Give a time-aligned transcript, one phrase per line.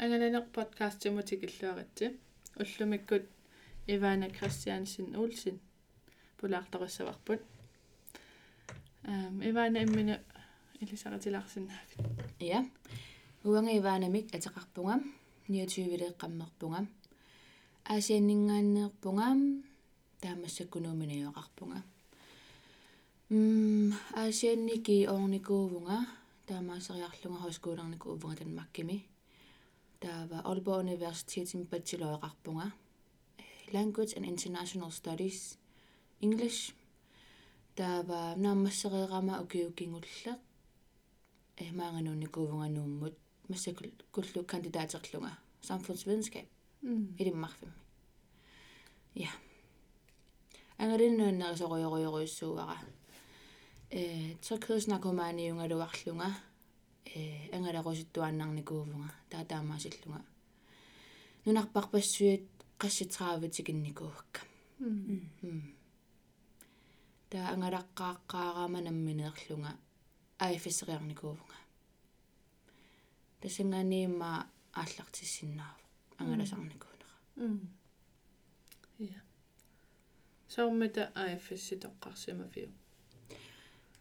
[0.00, 2.06] ангананеq подкастимутик иллуаратси
[2.60, 3.24] уллумиккут
[3.86, 5.60] Ивана Кристиансен Олсен
[6.38, 7.40] пулаарторуссаварпут
[9.04, 10.20] аам Ивана иммина
[10.80, 12.00] илисаратилаарсинаафит
[12.40, 12.64] ja
[13.44, 15.00] уанга иваанамик атеқарпунгам
[15.48, 16.86] 29-леэққаммерпунгам
[17.84, 19.62] аасианнингааннеерпунгам
[20.20, 21.82] таамассаккунууминиоқарпунга
[23.30, 25.98] м аасианники орникуувунга
[26.46, 29.06] таамаасериарлунга хоскуулерникуувунга танмаккими
[30.00, 32.72] таава Aalborg Universitetin bacheloraqarpunga
[33.72, 35.58] Language and International Studies
[36.20, 36.74] English
[37.76, 40.38] таава наамассериерама укиукингуллеq
[41.56, 43.14] э маангануунникуувунганууммут
[43.48, 45.32] массакул куллу кандидатерлунга
[45.68, 46.46] samfundsvidenskab
[47.20, 47.74] илиммарфимми
[49.14, 49.30] я
[50.78, 52.78] ангалиннуаннерисоруйоруйоруйуссууара
[53.90, 56.28] э трyghedsnarkomaaniungaluarlunga
[57.04, 60.24] э ангалеруситтуаннарникуувунга таатаамаасиллунга
[61.44, 62.44] нунарпарпассуит
[62.82, 64.40] qassitраавитикинникуукка
[67.30, 69.72] таа ангалаққааққаараама намминеерлунга
[70.46, 71.58] аифисериарникуувунга
[73.40, 74.30] тасанганиимма
[74.80, 75.82] ааллартиссиннааву
[76.20, 77.14] ангаласарникуунера
[78.98, 79.20] я
[80.48, 82.70] сауммата аифисси тоққарсимафиу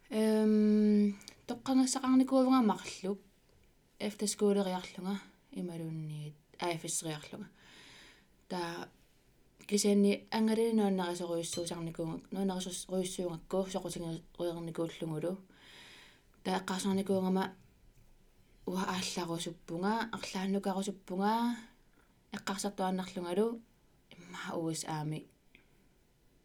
[0.09, 1.17] эм
[1.50, 3.18] тоққангассақарникуувнга марлук
[3.98, 5.14] эфтерскуулериарлунга
[5.60, 7.48] ималуунниит аифиссериарлунга
[8.48, 8.88] таа
[9.66, 15.32] кисианни ангалинуаннарисоруйуссуусарникуунга нуанарисоруйуссуунгакку соқутингериерникууллугулу
[16.44, 17.44] таа эққарсарникуунгама
[18.66, 21.32] уа аалларусуппунга арлааннукарусуппунга
[22.36, 23.46] эққарсартуаннарлунгалу
[24.14, 25.26] имма уус аами.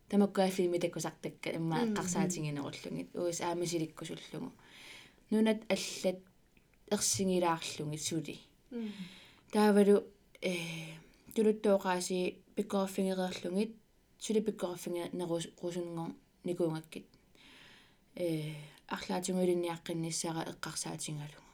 [0.10, 4.52] Тамаккааффими таккусартакка имма эққарсаатингинеруллугит уус аами силиккусуллугу
[5.32, 6.20] нунат аллат
[6.96, 8.36] ерсигилаарлугит сули
[9.52, 9.96] таавалу
[10.42, 10.54] э
[11.36, 12.18] тулуттооqaasi
[12.56, 13.72] пиккорфингереерлугит
[14.20, 16.12] сули пиккорфинге нерус русунгор
[16.48, 17.06] никуунгаккит
[18.16, 18.54] э
[18.96, 21.52] арлаатингулинниаққинниссара эққарсаатингалугу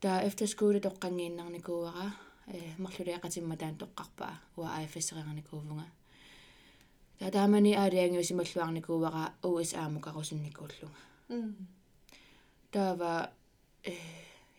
[0.00, 2.06] таа эфтерскууле тоққангииннарникууара
[2.54, 5.86] э марлулиақатимма таан тоққарпаа уа афсериарникуувнга
[7.18, 11.00] таа таамани аалиангиусималлуарникууара USA мукарусинникууллунга
[12.76, 13.12] таава
[13.84, 13.94] э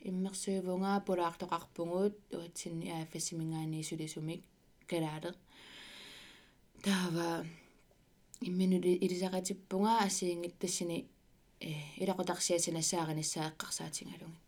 [0.10, 4.42] иммерсуивунга пулаартоқарпугуут уатсинни ааффасимингаани сулисумик
[4.90, 5.32] калаале
[6.86, 7.46] таава
[8.48, 10.98] имминули илисақатиппунга асиингиттассини
[11.60, 11.72] э
[12.04, 14.44] илақутарсиасинассааганиссаа эққарсаатингалугит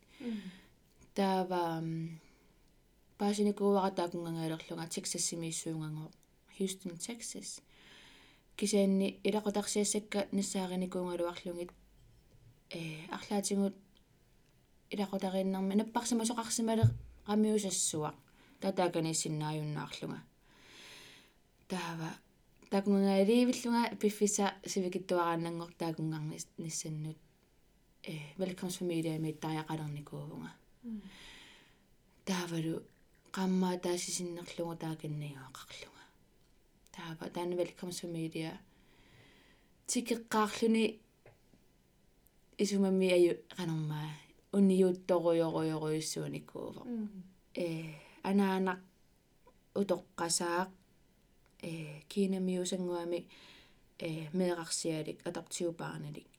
[1.17, 1.61] таава
[3.19, 6.09] паасиникууара таакунгангаалерлунга Texas-симииссуунгангоо
[6.57, 7.49] Houston Texas
[8.57, 11.71] кисаанни илақутарсиассакка нассааганикуунгалуарлугит
[12.69, 13.75] э арлаатингут
[14.91, 16.85] илақутариннарми наппарсимасоқарсимале
[17.27, 18.11] qamiusassua
[18.61, 20.19] татааканиссиннааюннаарлунга
[21.67, 22.09] таава.
[22.69, 27.17] Такунгаалиивиллунга пиффиса сивикиттуарааннангор таакунгарнис ниссаннут
[28.03, 30.51] э велкомсфамилиами тааяқалерникуувнга
[32.25, 32.73] таавалу
[33.35, 36.03] qammaa taasisinnерлугу таакиннигаақарлунга
[36.95, 37.29] таава.
[37.35, 38.51] Таана велкомсфамилиа
[39.87, 40.99] тикеққаарлуни
[42.63, 44.09] исумамми аю qanarmaa
[44.57, 46.81] униутторуйоруйоруйуссууникууво
[47.63, 47.65] э
[48.29, 48.79] анаанақ
[49.81, 50.69] утоққасаақ
[51.69, 51.71] э
[52.11, 53.19] кинамиусангуами
[54.07, 56.29] э меэқарсиалик атартиупаарналик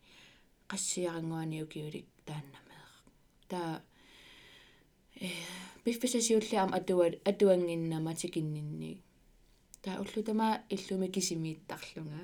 [0.70, 2.96] qassiarangуаниукиулик тааннамеэра
[3.50, 3.72] таа
[5.26, 5.28] э
[5.84, 8.92] биффисасиуллаам атуал атуангиннама тикиннинни
[9.82, 12.22] таа уллутама иллуми кисимииттарлунга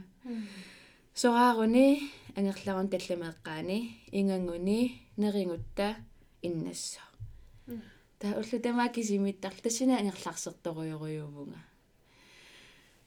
[1.23, 1.87] сорааруни
[2.37, 3.79] ангерларун талламеэккаани
[4.13, 4.81] ингангуни
[5.17, 5.97] нерингутта
[6.43, 7.01] иннассо
[8.21, 11.61] таа уллутама кисимииттарл тассина ангерларсерторуйоруйуувнга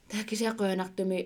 [0.10, 1.20] таа кисаақуянартуми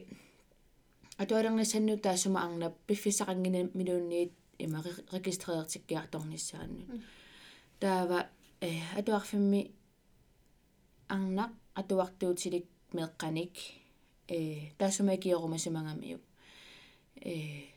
[1.17, 6.85] атуалернissannu таассума арнап пиффисақангина милуунниит има регистреертиккиарторниссаранну
[7.79, 8.27] таава
[8.61, 9.71] э атуарфимми
[11.07, 13.53] арнақ атуартуутилик меэққаник
[14.27, 16.19] э таассума киорумасимангамиу
[17.15, 17.72] э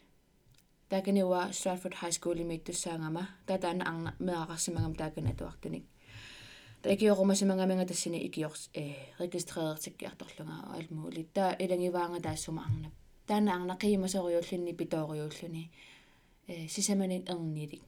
[0.87, 3.27] Daganiwa Stratford High School imito sa nga ma.
[3.43, 5.83] Tataan ang makakasimangam dagan ato aktunik.
[6.87, 12.31] Rekio ko mas mga mga tasini ikiyok eh registrer tikki artorlunga almu litta ilangiwa nga
[12.31, 12.95] da sumaangnap.
[13.27, 15.65] Tana ang nakima sa kuyulluni pitoriyulluni
[16.47, 17.83] eh sisamanin ang nidik.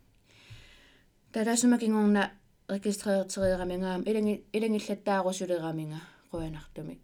[1.30, 2.26] Tata sumakingong na
[2.66, 6.00] registrer tiriraminga ilangi ilangillattaaro suliraminga
[6.34, 6.98] quyanartumik.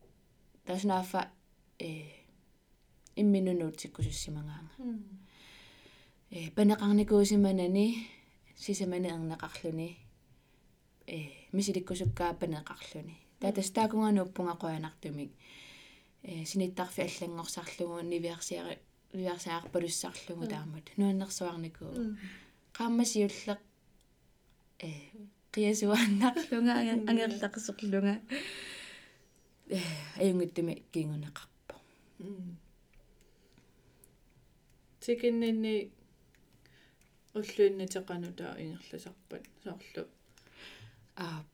[0.67, 1.31] Tas naafa
[1.79, 2.26] eh
[3.14, 4.75] imminunuutikkusussimangaanga.
[4.82, 5.24] Mm.
[6.34, 7.86] Э панеқарникуусиманани
[8.56, 9.88] сисамани ернеқарлуни
[11.06, 11.19] э
[11.52, 15.31] мисиликкусуккааппанеқарлүни таатас таакунгаанууппунгақуянартумик
[16.22, 18.78] э синиттарфи аллангорсарлугу нивиарсиари
[19.12, 21.92] нивиарсаарпалуссарлугу таамат нуаннерсуарникуу
[22.76, 23.60] qaamмасиуллеқ
[24.87, 24.90] э
[25.54, 26.75] қиасуааннарлунга
[27.10, 28.14] ангерлақсерлунга
[29.69, 29.80] э
[30.20, 31.75] аюнгиттуми кингунеқарпо
[35.02, 35.75] тикиннини
[37.34, 40.04] уллуиннатеқанута ингерласарпат соорлу
[41.16, 41.44] а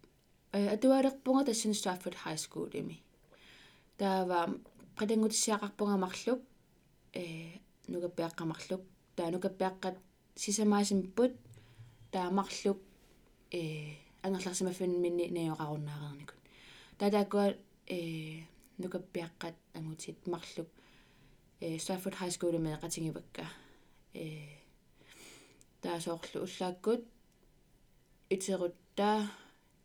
[0.53, 3.03] э атуалерпунга тассин Stratford High School ими
[3.99, 4.41] таава
[4.99, 6.41] qatangutissiaqarpunga marluk
[7.12, 7.25] э
[7.93, 8.82] нугаппиаққамарлук
[9.17, 9.97] таа нугаппиаққат
[10.37, 11.32] сисамаасимпут
[12.12, 12.79] таамарлук
[13.50, 13.61] э
[14.23, 16.41] ангерларсимаффин минни наёқаруннаарерникут
[16.99, 17.47] таатааккуа
[17.87, 18.00] э
[18.83, 20.69] нугаппиаққат ангутит марлук
[21.61, 23.44] э Stratford High School меэқатингивакка
[24.15, 24.60] э
[25.82, 27.03] таасоорлу уллааккут
[28.31, 29.29] итерутта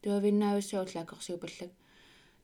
[0.01, 1.71] туавиннаависсауллааккорсуупаллак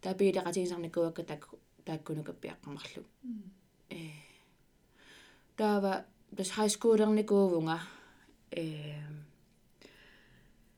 [0.01, 1.42] тапиилеқатигисарникуакка так
[1.86, 3.03] тааккунукаппиаққамарлу
[3.89, 4.00] э
[5.57, 6.06] таава
[6.36, 7.77] тас хайскуулерникуувунга
[8.51, 8.95] э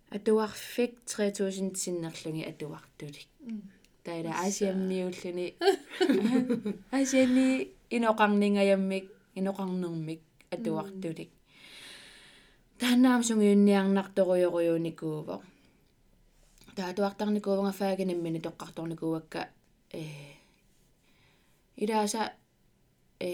[0.10, 3.28] атуарфик 3000 синнерлуги атуартулик
[4.04, 5.56] таила асиаммиуллуни
[6.92, 9.06] асианни иноқарнингаяаммик
[9.36, 10.22] иноқарнермик
[10.52, 11.30] атуартулик
[12.84, 15.40] тааннаам сунгиунниарнарторуйоруйуникуувоо
[16.76, 19.42] таатуартарникуувнга фаагинаммини тоққарторникуакка
[19.94, 19.96] э.
[21.84, 22.22] Илааса
[23.20, 23.32] э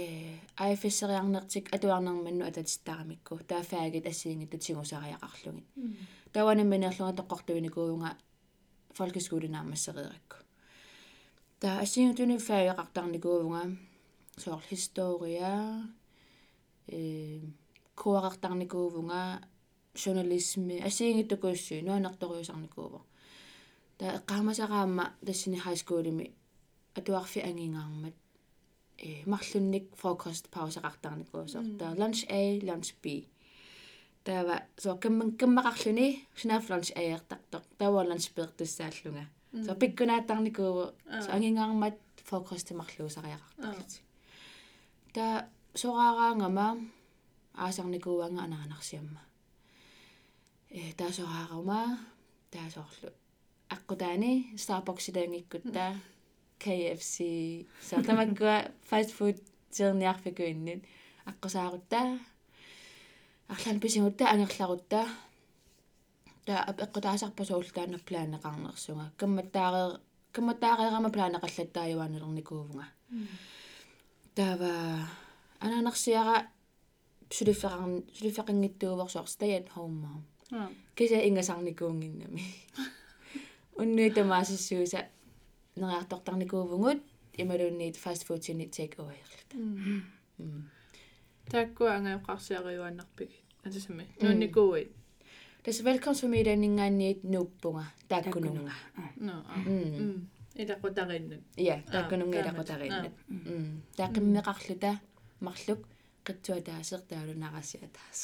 [0.68, 5.66] IFS-эриарнертик атуарнерманну ататистарамикку таафаагит ассиингит тутсигусариақарлугит
[6.34, 8.10] таванамминерлунга тоққортуиникуувнга
[8.98, 10.38] folkeskolenaammasseriqakku
[11.62, 13.62] таа ассиингутуни фаагеқартарникуувнга
[14.38, 15.52] соор historia
[16.88, 17.40] э
[18.02, 19.22] куақартарникуувнга
[20.02, 23.04] journalisme ассиингиттукууссуи нуанерториусарникуувоо
[23.98, 26.32] та эққаамасараама тассини хайскуулими
[26.96, 28.16] атуарфи ангингаармат.
[28.98, 33.28] Э марлунник фрокост паусақартарникуусоо та lunch A lunch B.
[34.24, 39.26] Таава со кэммэн кэммақарлүни синаф lunch A ертартоқ тава lunch B туссааллунга
[39.66, 40.94] со пиккунааттарникуу
[41.26, 44.02] со ангингаармат фрокост марлуусариақартарлути
[45.14, 46.78] та сораараангама
[47.66, 49.22] аасарникууанга анаанарсиамма
[50.80, 51.82] э таасораарума
[52.52, 53.10] таасоорлу
[53.76, 54.32] аққутаани
[54.64, 55.86] Starbucks-илаангиккутта
[56.64, 57.16] KFC
[57.90, 58.56] сартамаккуа
[58.90, 59.38] fast food
[59.72, 60.82] терниарфикуиннит
[61.30, 62.20] аққусаарутта
[63.48, 65.02] арлаан писигутта ангерларутта
[66.46, 70.00] та эққутаасарпасуултаана плаанеқарнерсунга камматтаарee
[70.36, 72.86] камматтаареерама плаанеқаллаттааюаанелерникуувнга
[74.36, 74.72] таава
[75.60, 76.36] анаанерсиара
[77.30, 78.04] сулиффеқарн
[79.76, 80.24] home mom.
[80.96, 82.44] Киса ингасарникуунгиннами
[83.78, 85.06] уннуи тамаасиссууса
[85.76, 87.00] нериартортарникуувгут
[87.38, 89.56] ималуунниит fast food сини take away ерлута
[91.52, 93.32] тааккуа ангаёқарсиариуаннарпик
[93.64, 94.92] атасами нуунникууит
[95.64, 98.74] тас велкомсфамилианингаанниит нууппунга тааккунунга
[99.18, 99.46] но
[100.56, 103.14] илақутариннут я тааккунунга илақутариннут
[103.98, 104.92] таақиммеқарлута
[105.40, 105.80] марлук
[106.30, 108.20] qitsua taaseq taalunarassia taas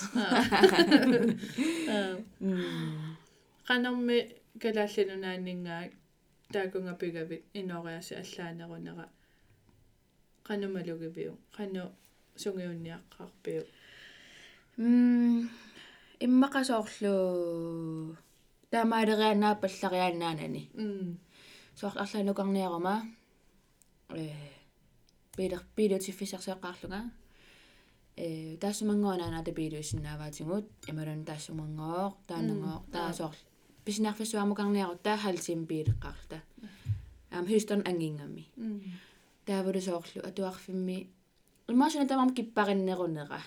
[3.67, 4.17] qanermi
[4.61, 5.91] kalaallununaanningaak
[6.53, 9.05] taakungapigavit inoriasi allaanerunera
[10.47, 11.83] qanumalugiviu qanu
[12.41, 13.63] sungiunniaqqarpiu
[14.77, 15.39] м
[16.25, 17.15] иммақасоорлу
[18.71, 21.07] таамаалерианаа паллариаанаанани м
[21.79, 22.95] соор арлаанукарниарума
[24.21, 24.25] э
[25.35, 27.01] пилер пилотиффисерсеэққарлунга
[28.17, 33.35] э таасумангуанаана тапилуиссинааваатингут ималун таасумангоо таанангоо таасоор
[33.85, 36.37] писинарфиссуамукарниарут таахалсим пилеққарта
[37.31, 38.43] аам Houston ангингами
[39.45, 41.09] таавулу соорлу атуарфимми
[41.67, 43.41] имаашуна тамам киппариннерунера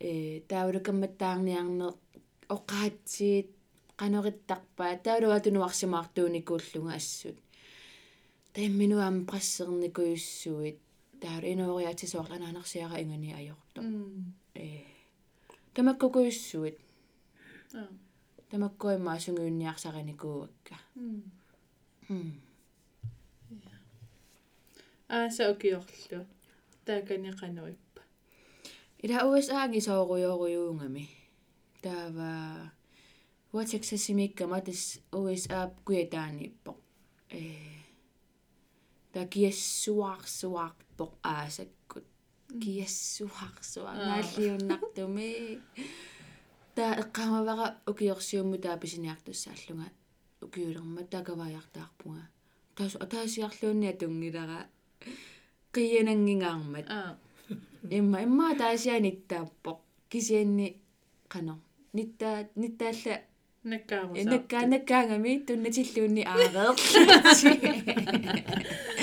[0.00, 1.92] э таавулу камматтаарниарнер
[2.48, 3.48] оқаатсиит
[4.00, 7.36] qanoриттарпаа таалуа тунуарсимаартууникууллунга ассут
[11.21, 13.81] таимминуам прассерникуйуссуит таал инуориатисоорланаанерсиара ингани ajorto
[14.55, 14.83] э
[15.73, 16.77] тамаккукуйуссуит
[18.49, 20.75] тамаккуимаа сунгиунниарсариникууакка
[25.07, 26.25] ааса окиорлу
[26.85, 28.01] тааканиқануиппа
[29.03, 31.05] ила USA ги сооруйоруйуунгами
[31.83, 32.71] таава
[33.53, 36.71] уатексасимиккама тас USA куятаанииппо
[37.29, 37.41] э
[39.16, 42.06] Такиассуарсуарпоқ аасаккут
[42.62, 45.30] киассуарсуа нааллиуннартуми
[46.76, 49.88] таа эққамавара укиорсиумму таа писиниартуссааллунга
[50.44, 52.24] укиулерма такаваяртаарпунга
[52.76, 54.60] таас атаасиарлуунни атунгилара.
[55.74, 57.10] Қиянангингаармат аа
[57.98, 59.78] имма имма таасианиттааппоқ
[60.10, 60.68] кисианни
[61.32, 61.54] қано
[61.96, 63.16] нитта ниттаалла.
[63.72, 66.74] Наккаарусаа накка наккаангами туннатиллуунни аареерлу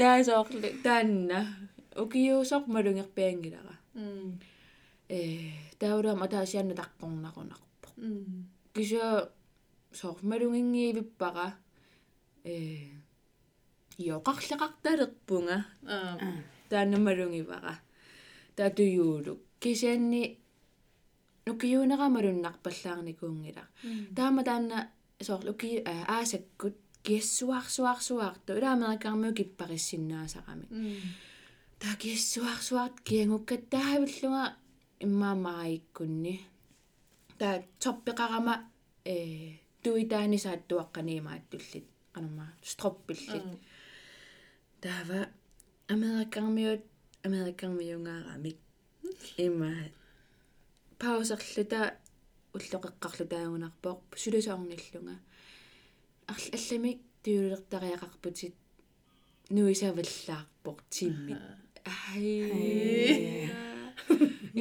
[0.00, 1.38] таасоорлу таанна
[2.02, 4.38] укиуусоқ малунгерпиангилара м
[5.08, 5.20] э
[5.80, 9.10] таулаама таасианна таққорнақунарпо м кисуа
[10.00, 11.46] соор малунгингиивиппара
[12.44, 12.56] э
[14.08, 15.56] йоқарлеқарталерпунга
[15.94, 16.16] аа
[16.70, 17.74] тааннамалунгивара
[18.56, 20.22] таатуюулук кисианни
[21.46, 23.64] нукиуунерамалуннарпаллаарникуунгила
[24.16, 24.78] таама таанна
[25.26, 25.70] соор луки
[26.14, 26.76] аасаккут
[27.08, 31.00] киассуарсуарсуарту илаамерикармиу киппариссиннаасарами м
[31.80, 34.44] таа киассуарсуарт киангуккаттаавиллунга
[35.04, 36.34] иммаамараиккунни
[37.40, 38.54] таа торпеқарама
[39.04, 39.16] э
[39.82, 43.44] туитааnisааттуаққаниимааттуллит анорма строппиллит.
[44.80, 45.28] Таава
[45.88, 46.82] америкармиут
[47.22, 48.56] америкармиунгаарамик
[49.36, 49.72] има
[50.98, 51.98] паусерлута
[52.54, 55.16] уллоқеққарлу таагунарпоқ сулусаорниллунга
[56.32, 58.54] арл алламик тиулертариақарпутит
[59.54, 61.40] нуисаваллаарпоқ тиммит
[62.12, 63.50] ай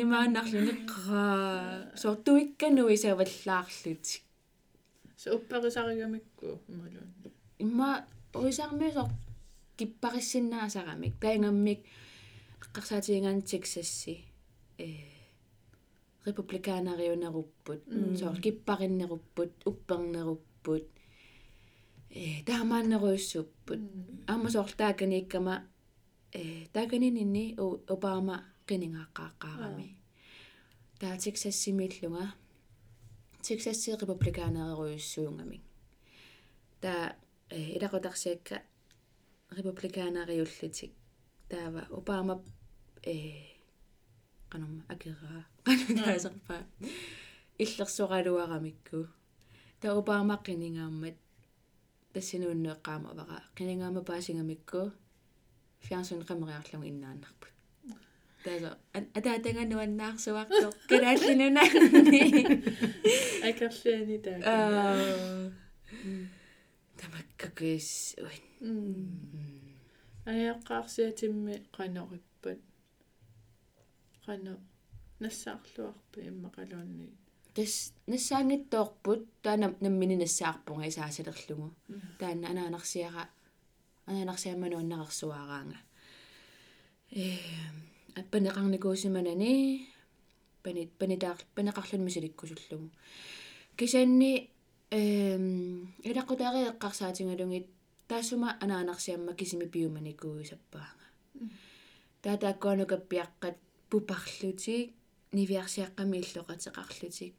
[0.02, 4.24] имааннарлунеққара сортуикка нуисаваллаарлутик
[5.22, 7.10] so upparisarigамикку ималуун
[7.64, 7.90] имма
[8.34, 9.10] уисаармиусор
[9.78, 11.80] киппариссиннаасарамик таингаммик
[12.64, 14.14] аққарсаатиингаан тексасси
[14.78, 14.88] э
[16.26, 17.82] републикаанариунеруппут
[18.20, 20.88] соор киппариннеруппут уппернеруппут
[22.10, 23.82] э таамааннеруйуссуппут
[24.28, 25.56] аама соор тааканииккама
[26.34, 27.56] э тааканининни
[27.94, 28.36] обама
[28.68, 29.88] qiningaaqqaaqqaarami
[31.00, 32.26] таа тексассимииллунга
[33.48, 35.64] тексасси републикаанарируйуссуунгамик
[36.82, 37.16] таа
[37.50, 38.58] э илақутарсиакка
[39.58, 40.92] републикаанариуллутик
[41.50, 42.36] таава обама
[43.04, 43.16] э
[44.50, 46.58] канама акераа канаасерпа
[47.64, 49.08] иллерсоралуарамикку
[49.82, 51.16] таа обама qiningaamat
[52.18, 54.82] тассинууннеэккаама авара qinингаама паасингамикку
[55.88, 57.54] фиансун qameriarlungu иннааннарпут
[58.46, 58.72] тааса
[59.18, 62.22] атаатангануаннаарсуартоо калааллинунаарни
[63.50, 65.52] акерлиани таа аа
[67.00, 67.90] тамаккакис
[68.26, 69.58] уин м
[70.32, 72.60] аяаққарсиатимми қанориппат
[74.26, 74.54] қано
[75.24, 77.08] нассаарлуарпи иммақалуунни
[77.58, 81.74] тас нассаангиттоорпут таана наммини нассаарпунга исаасалерлугу
[82.20, 83.24] таана анаанарсиара
[84.06, 85.80] анаанарсиаммануаннарерсуараанга
[87.12, 87.38] э
[88.20, 89.88] аппанеқарникуусиманани
[90.64, 92.92] панит панитаар панеқарлун мисиликкусуллугу
[93.76, 94.34] кисанни
[94.92, 95.46] эм
[96.10, 97.68] илаққутаариэққарсаатингалугит
[98.08, 101.08] таассума анаанарсиамма кисими пиуманикуисаппаанга
[102.22, 103.58] таатааккуанукаппиаққат
[103.90, 104.94] пупарлутик
[105.38, 107.34] нивиарсиаққами иллоқатеқарлутик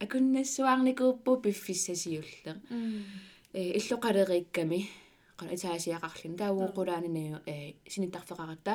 [0.00, 2.56] акуннассуарникууппу пиффиссасиуллер
[3.52, 4.80] э иллоқалерикками
[5.38, 8.74] qana itaasiaqarlun taauuqulaanini э синиттарфеқарата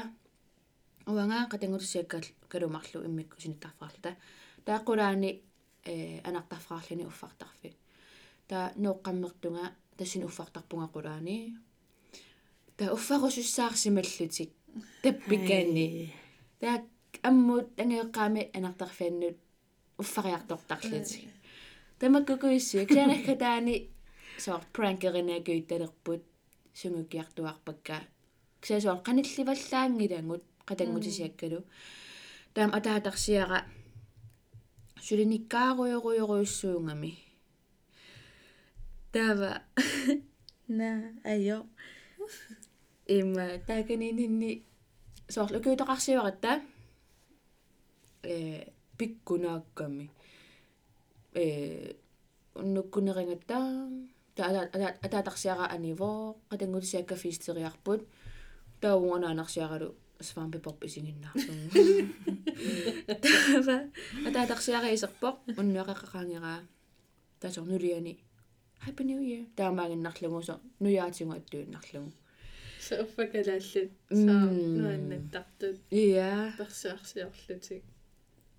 [1.08, 2.18] уангаа qatangulusiakka
[2.52, 4.12] kalumарлу иммикку синиттарфеқарлута
[4.66, 5.30] тааққулаани
[5.92, 7.70] э анартарфеқарлуни уффартарфи
[8.50, 9.66] таа ноққаммертунга
[9.98, 11.38] тассини уффартарпунга qulaani
[12.78, 14.52] таа уффарусуссаарсималлутик
[15.04, 16.14] таппикаани
[16.60, 16.78] таа
[17.30, 19.38] аммут ангеэққаами анартарфианнут
[20.02, 21.30] уффариартортарлутик
[22.00, 23.76] тамаккукуиссуи кланакка таани
[24.38, 26.24] соор пранкеринаагуитталерпут
[26.80, 27.98] сунгукиартуарпакка
[28.62, 31.60] ксасоор канилливаллаангилангут qatangutisiakkalu
[32.56, 33.60] таам атаатарсиара
[35.06, 37.12] сулиниккааруйоруйоруйуссуунгами
[39.14, 39.52] таава
[40.68, 41.66] на айо.
[43.08, 44.64] Има таганининни
[45.30, 46.62] соорлу куутоқарсиуаратта
[48.24, 48.66] э
[48.98, 50.12] пиккунаакками
[51.34, 51.96] э
[52.56, 53.58] уннуккунерингатта
[54.36, 54.70] таа
[55.06, 56.12] атаатарсиара аниво
[56.50, 58.02] qatangutisiakka фистериарпут
[58.82, 61.54] таунгонаанарсиаралу свампи поп исигиннаарлу
[63.26, 63.78] тава
[64.28, 66.60] атаатарсиариисерпоқ уннуақақақаангераа
[67.40, 68.16] тасор нулиани.
[68.86, 69.46] Happy new year.
[69.58, 72.12] Таамаагиннарлугусо нуяатингу аттуиннарлугу
[72.86, 74.26] so uffakalaallут М.
[74.26, 74.46] saa
[74.80, 76.54] nuannаттартут иа.
[76.58, 77.84] Персиарсиорлутик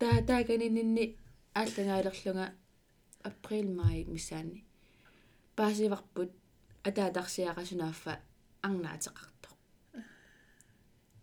[0.00, 1.05] таа тааганининни
[1.61, 2.47] ааллагаалерлунга
[3.29, 4.65] април май мисаани
[5.57, 6.31] паасиварпут
[6.88, 8.12] атаатарсиарасунааффа
[8.67, 9.49] арнаатеқарто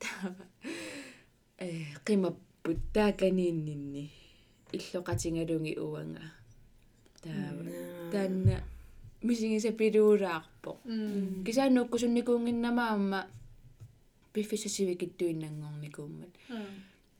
[0.02, 0.46] таава
[1.58, 1.68] э
[2.06, 4.06] қимаппут тааганиннинни
[4.74, 6.26] иллоқатингалунги уанга.
[7.22, 7.64] Таава
[8.12, 8.64] таанна
[9.22, 10.72] мисигиса пилуулаарпо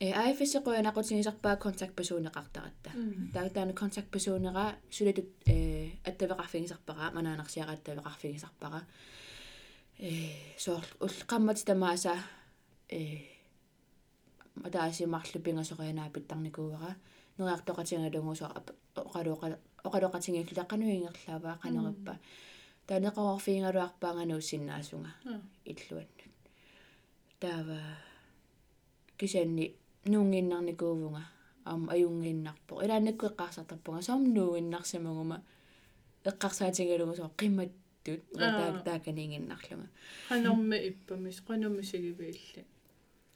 [0.00, 2.90] э айфисеқуянақутингисарпаа контактперсонеқартаратта
[3.32, 8.80] таатаана контактперсонера сулатут э аттавеқарфигисарпара манаанерсиара аттавеқарфигисарпара
[9.98, 10.10] э
[10.58, 12.14] соор уллеқаммати тамааса
[12.88, 13.18] э
[14.56, 16.96] матаасимарлу пингасорианаа питтарникууера
[17.38, 18.46] нериартоқатингалунгусо
[18.96, 22.14] оқалуоқа оқалуоқатингиллаққануингерлааваа қанериппа
[22.88, 25.10] таанеқарфиингалуарпаангану синнаасунга
[25.64, 26.20] иллуаннут
[27.40, 27.78] таава
[29.18, 29.74] кисанни
[30.12, 31.22] нуунгиннарникуувунга
[31.64, 35.36] аама аюнгиннарпо илааннакку эққарсартарпунга саам нуунгиннарсимагума
[36.30, 39.88] эққарсаатингалугусоо қимматтут таа тааканингиннарлунга
[40.28, 42.62] qanarmi ippamis qanumisigiviilli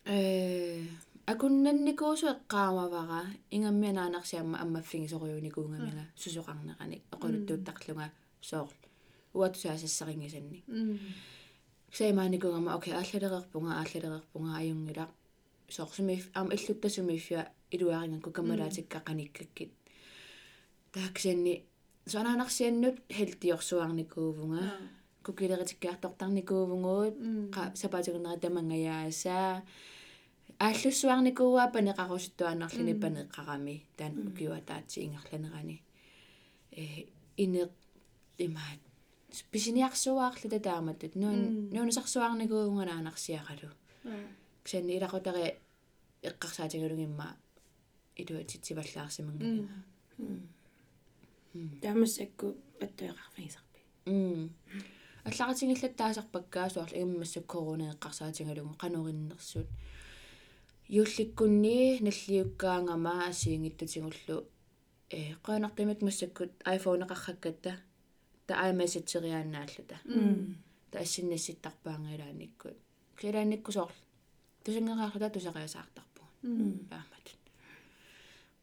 [0.05, 0.87] э
[1.33, 3.21] акуннанникуусу эққаамавара.
[3.51, 8.07] Ингаммианаанарсиамма аммаффигисориуникуунгамига сусоқарнераник оқулуттууттарлунга
[8.41, 8.71] соор
[9.35, 10.99] уатусаасассарингисанни м
[11.93, 15.05] саимааникунгама окей ааллалерерпунга ааллалерерпунга аюнгила
[15.77, 17.43] соорсумииф аама иллуттасумииффиа
[17.75, 19.73] илуарингакку камалаатиккақаниккаккит
[20.93, 21.55] тааксианни
[22.07, 24.65] санаанарсианнут хелтиорсуарникуувунга
[25.25, 27.15] кукилеритиккаартортарникуувунгуут
[27.55, 29.63] qa сапаатигунера тамангаяасаа
[30.67, 33.77] ааллуссуарникууа панеқарусуттуаннарлини панеқарами.
[33.97, 35.77] Таан укиуа таатси ингерланерани.
[36.73, 36.83] Э
[37.37, 37.69] ине
[38.39, 38.81] имаат
[39.53, 41.15] писиниарсуаарлута тааматтут.
[41.15, 43.69] Нуун нуунусарсуарникуунгунаанарсиақалу
[44.65, 45.45] ксанни илақутари
[46.29, 47.29] эққарсаатигалугимма
[48.21, 49.69] илуатитсиваллаарсимангина
[51.83, 52.47] таамассакку
[52.85, 54.51] аттуеқарфигисарпи м
[55.29, 59.69] алларатингиллаттаасарпаккаа суарла иммассу корона эққарсаатингалугу қанориннерсуут
[60.89, 64.37] юлликкунни наллиуккаангама асиингиттутигуллу
[65.11, 67.73] э qoanartimik массаккут iphone эқарраккатта
[68.47, 69.97] та iMessage-ериаанааллута
[70.91, 72.77] та ассиннасситтарпаангилааниккут
[73.19, 73.71] килааникку
[74.69, 76.23] соорл тусангераарлута тусариасаартарпу
[76.91, 77.41] ааматут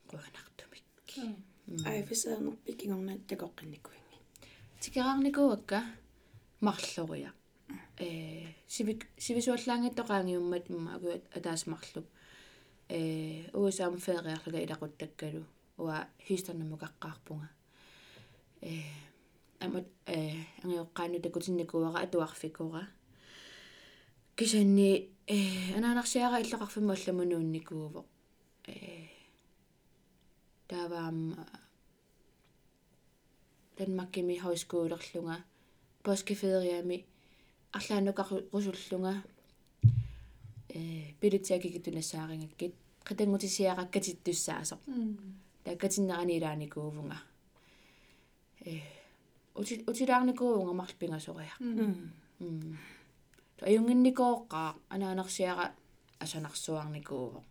[0.10, 0.84] qoanartumik
[1.86, 4.18] айфисаанерпи кигорнаат такоққинникуинги
[4.82, 5.84] тикераарникуакка
[6.62, 7.32] марлориа
[7.98, 12.06] э сивик сивисуаллаангиттоqaangiummat имма агуат атаасмарлук
[12.90, 15.44] э уусаам фериарлуга илақуттаккалу
[15.78, 17.50] уа хистернамукаққаарпунга
[18.62, 18.74] э
[19.60, 20.18] амат э
[20.64, 22.84] ангиоққаану такутинникуара атуарфикура
[24.36, 25.38] кисанни э
[25.78, 28.06] анаанарсиара иллақарфимма алламунуунникууво
[28.68, 29.08] э
[30.68, 31.36] таваам
[33.78, 35.36] Danmarkimi højskolерлunga
[36.04, 37.06] påskeferiami
[37.78, 39.14] арлаанукарусуллунга
[40.70, 40.80] э
[41.22, 42.74] билитсиакикитунассаарингаккит
[43.08, 44.80] qitangutisiaqakkatittussaasor
[45.64, 47.18] тааккатиннерани илааникуувунга
[48.66, 48.80] э
[49.56, 51.56] ути утилаарникуувунга марлпингасориа
[53.62, 55.66] аюнгинникооққаа анаанерсиара
[56.24, 57.44] асанарсуарникуувоо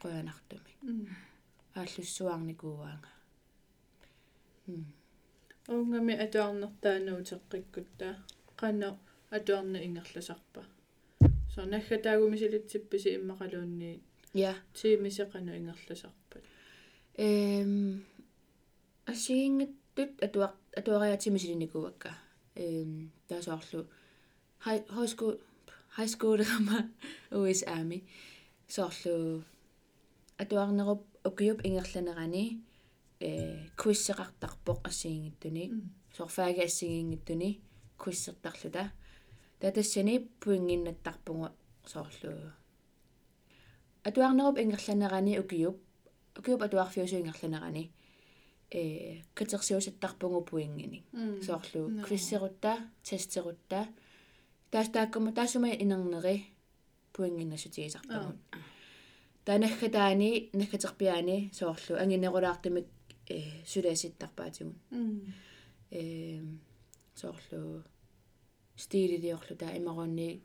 [0.00, 0.72] қуянартуми
[1.80, 3.10] ааллуссуарникууаанга
[4.68, 4.84] м
[5.74, 8.08] унгами атуарнертаануутеққиккутта
[8.60, 8.90] qanno
[9.36, 10.62] атуарна ингерласарпа
[11.54, 13.90] со наггатаагумисилитсипписи иммақалуунни
[14.34, 16.42] я тиимисеқану ингерласарпат
[17.16, 18.04] эм
[19.06, 22.10] асигингаттут атуар атуариатимисилиникуакка
[22.54, 23.86] эм таасоорлу
[24.60, 25.38] хай хойскул
[25.96, 26.78] хайскуулерама
[27.30, 28.04] уис аами
[28.68, 29.42] соорлу
[30.38, 32.44] атуарнеруп укиуп ингерланерани
[33.20, 33.30] э
[33.80, 35.64] квиссеқартарпоқ ассигингиттуни
[36.16, 37.60] сорфааги ассигингиттуни
[37.98, 38.92] квиссертарлута
[39.60, 41.48] татассани пуингиннаттарпугу
[41.86, 42.52] соорлу
[44.04, 45.76] атуарнеруп ингерланерани укиуп
[46.38, 47.90] укиуп атуарфиусу ингерланерани
[48.70, 51.04] э катерсиусаттарпугу пуингини
[51.46, 53.88] соорлу квиссерутта тестерутта
[54.70, 56.46] таас тааккума таасума инернери
[57.12, 58.36] пуингиннасутигисарпагут
[59.44, 61.96] танаххатаани нахкатерпиаани соорлу.
[62.02, 62.86] Ангинерулаартимик
[63.28, 64.76] э сулааситтарпаатигун
[65.90, 66.42] э
[67.14, 67.84] соорлу
[68.76, 69.56] стилилиорлу.
[69.56, 70.42] Таа имарунни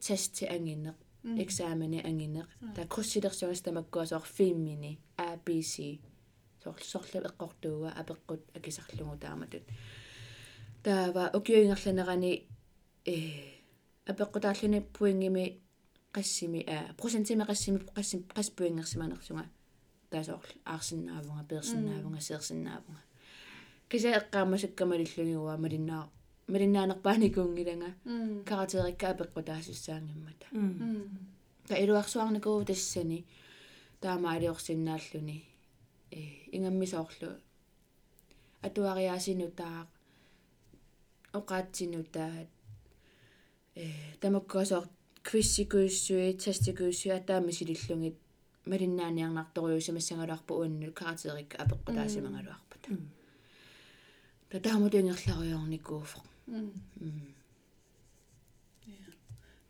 [0.00, 6.00] тести ангиннеқ экзамени ангиннеқ таа круссилерсуас тамаккуа соор фиммини abc
[6.62, 9.64] соорлу сорлу эққортууа апеққут акисарлугу тааматут
[10.82, 12.32] таава укиуингерланерани
[13.06, 13.14] э.
[14.06, 15.62] Апеққутаарлуни пуингими
[16.12, 19.44] qassimi a prosentimi qassimi qassim qaspуингерсиманерсуга
[20.10, 23.02] таасоорлу аарсиннаавунга персиннаавунга серсиннаавунга
[23.88, 26.04] киса эққаамасаккамалиллугиуа малиннаа
[26.52, 27.90] малиннаанерпааникуунгиланга
[28.48, 30.46] каратерикка апеққутаассаангиммата
[31.68, 33.24] та илуарсуарникуу тассани
[34.00, 35.38] таама алиорсиннааллуни
[36.10, 36.20] э
[36.56, 37.30] ингаммисоорлу
[38.66, 39.86] атуариаасину таа
[43.76, 44.88] оqaatsinu taat э тамаккуасоор
[45.22, 48.16] квиссикуиссуи тастикуиссуи атаами силиллугит
[48.66, 52.82] малиннааниарнарторюусамассангалуарпу уанну каратерик апеққутаасимангалуарпат
[54.50, 56.24] татаамут ингерларуйорникууфоқ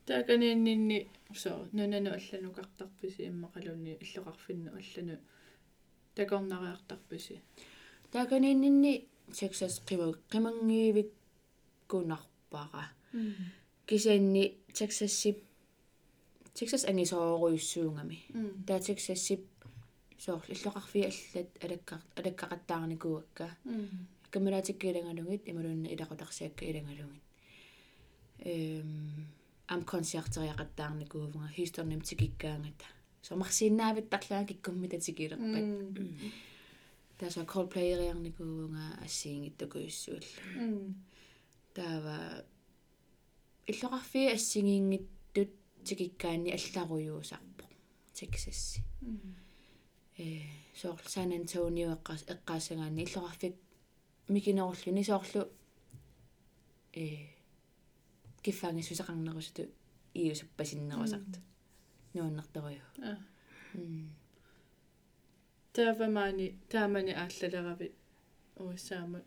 [0.06, 5.18] тааканииннинни со нунану алланукартарписи иммақалунни иллоқарфинну аллану
[6.14, 7.40] такорнариартарписи
[8.10, 11.10] тааканииннинни сексас қиму қимангиивик
[11.88, 12.84] кунарпара
[13.86, 15.38] кисаанни таксассип
[16.54, 18.18] таксас ангисооруйуссуунгами
[18.66, 19.42] таа таксассип
[20.18, 23.46] соор иллоқарфи аллат алакка алаккақаттаарникуакка
[24.30, 27.22] камалаатиккиилангалугит ималунна илақутарсиакка илангалугит
[28.44, 29.26] эм
[29.66, 32.86] ам концертериақаттаарникуувнга хисторним тикиккаангата
[33.22, 35.66] сомарсииннаавит тарлаа киккуммита тикилерпат
[37.18, 40.94] таса колплеериарникуувнга ассиингиттукуиссуалла
[41.74, 42.44] таава
[43.70, 45.50] иллоқарфи ассигиингиттут
[45.84, 47.64] тикиккаани алларуйуусарпо
[48.14, 48.80] тексасси
[50.18, 50.42] э
[50.80, 53.54] соор сан антонио эққас эққаасагаани иллоқарфик
[54.28, 55.42] микинеруlluni соорлу
[56.92, 57.06] э
[58.44, 59.62] киффаанги сусақарнерусуту
[60.14, 61.38] иусаппасиннерусарта
[62.14, 62.82] нуаннарторуйу
[65.74, 67.88] таавамаани таамани ааллалерави
[68.56, 69.26] уиссаамут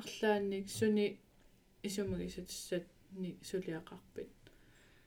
[0.00, 1.06] арлаанник суни
[1.82, 4.30] исумагисутиссат ни сулиақарпит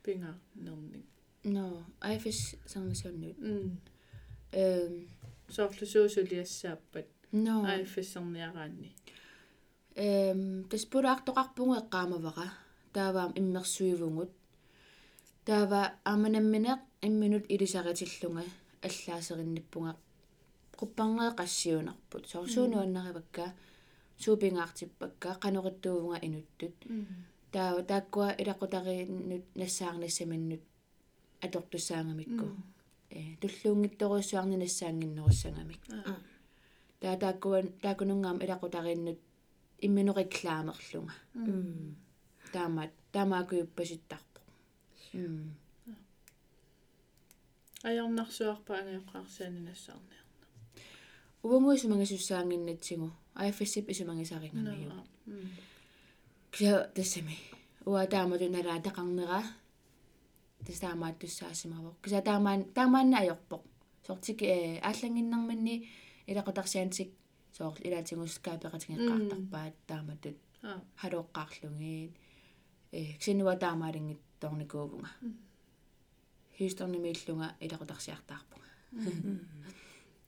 [0.03, 1.05] пинга нерник
[1.43, 3.79] но айфис сарнасуаннут м
[4.51, 5.07] эм.
[5.49, 8.91] Соорлусуусулиассааппат но айфиссерниараанни
[9.95, 12.47] эм таспулаартоқарпугу эққаамавара
[12.93, 14.31] тааваам иммерсуивугут
[15.45, 18.43] таава аманамминеқ имминут илисаритиллунга
[18.87, 19.95] аллаасеринниппунга
[20.79, 23.45] quppangaa qassiunarput soorsuunuannaривакка
[24.23, 26.75] суупингаартиппакка qaнориттуувнга инуттут
[27.51, 30.63] таава тааккуа илақутарииннут нассаарнассаминнут
[31.45, 32.45] атортуссаангамикку
[33.09, 35.81] э туллуунгитторуссуарни нассаангиннеруссангамик
[37.01, 39.19] таа тааккуан таакунунгаам илақутарииннут
[39.85, 41.13] имминуриклаамерлунга.
[42.53, 44.39] Таамаат таамаакуйуппаситтарпо
[47.83, 50.35] аярнарсуарпа ангиоққарсаани нассаарниарна
[51.43, 53.07] уангуи сумангасуссаангиннатсигу
[53.43, 53.85] айфэсип
[56.51, 57.37] кя тассами
[57.85, 59.41] уа таамату налаа тақарнера
[60.65, 63.63] тастаамаат туссаасимавоқ киса таамаан таамаанна аёрпоқ
[64.05, 65.75] сортик э ааллангиннарманни
[66.31, 67.09] илақутарсаантик
[67.57, 70.37] соор илаатингускаапеқатингеққартарпаат тааматут
[71.01, 72.13] халуоққарлугиит
[72.97, 75.09] э ксинуа таамаалингитторникуувнга
[76.57, 78.69] хисторнимииллунга илақутарсиартаарпунга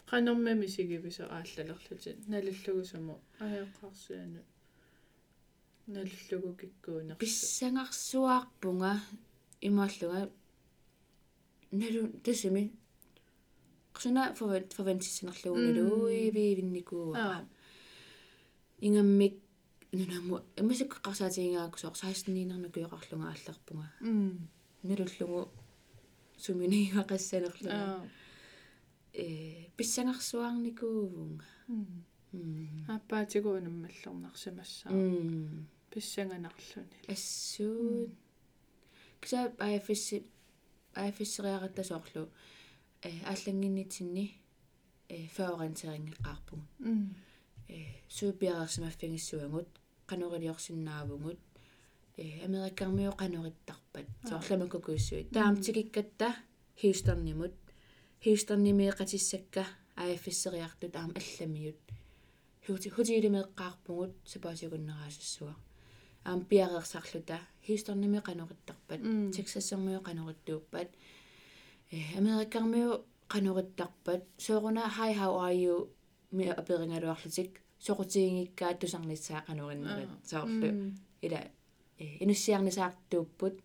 [0.09, 4.41] qanarmami sigivisa aallalерlutit налуллугусуму аяққарсиану
[5.87, 8.93] налуллугу киккуунер писсангарсуаарпунга
[9.61, 10.29] имааллуга
[11.71, 12.71] налу тасими
[13.95, 17.07] qsuna forvent forventissnerlugunalui viivinnikuu
[20.59, 23.87] амасак қарсаатигингаагусоо 16-нинерна куйоқарлунга ааллерпунга
[24.83, 25.39] налуллугу
[26.37, 28.07] суминигига qassанерлуга
[29.13, 29.25] э
[29.77, 31.45] писсангарсуаарникуувунга
[32.87, 34.91] аппаатигуунаммаллернарсимассаа
[35.91, 38.09] писсанганарлуни ассуут
[39.21, 40.25] кса айфисси
[40.95, 42.29] айфиссериаратасоорлу
[43.03, 44.25] э ааллангиннитсинни
[45.09, 46.63] э фаориентерингеққарпугу
[47.69, 47.71] э
[48.17, 49.67] суупиарерсимаффигиссуангут
[50.09, 51.39] канорилиорсиннаавугут
[52.17, 56.29] э америккармио канориттарпат соорламаккукуиссуит таам тикиккатта
[56.81, 57.53] хьюстоннимут.
[58.23, 59.65] Хьюстоннимиэқатиссакка
[59.95, 61.13] аиффиссериартут аама
[62.61, 65.55] алламиут хути хутиилимеэққарпугут сапаасигуннераассуа
[66.25, 69.01] аам пиареерсарлута хьюстонними канориттарпат
[69.35, 70.89] тексассермио канориттууппат
[71.91, 75.89] э америккармиу канориттарпат сооруна hi how are you?
[76.31, 80.93] ми аперингалуарлутик сокутиингиккаа тусарнissaа канориннерит соорлу.
[81.21, 81.41] Ила
[81.97, 83.59] э инуссиарнисаартууппут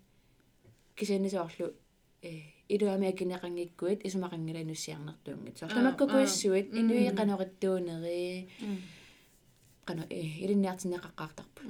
[0.95, 1.75] кисаннисоорлу
[2.23, 8.49] э илуамиакинеқангиккуит исумақангила инуссиарнертуунгит соорламаккукуиссуит инуи канориттуунери
[9.85, 11.61] кано э илинниартинеқаққартарпу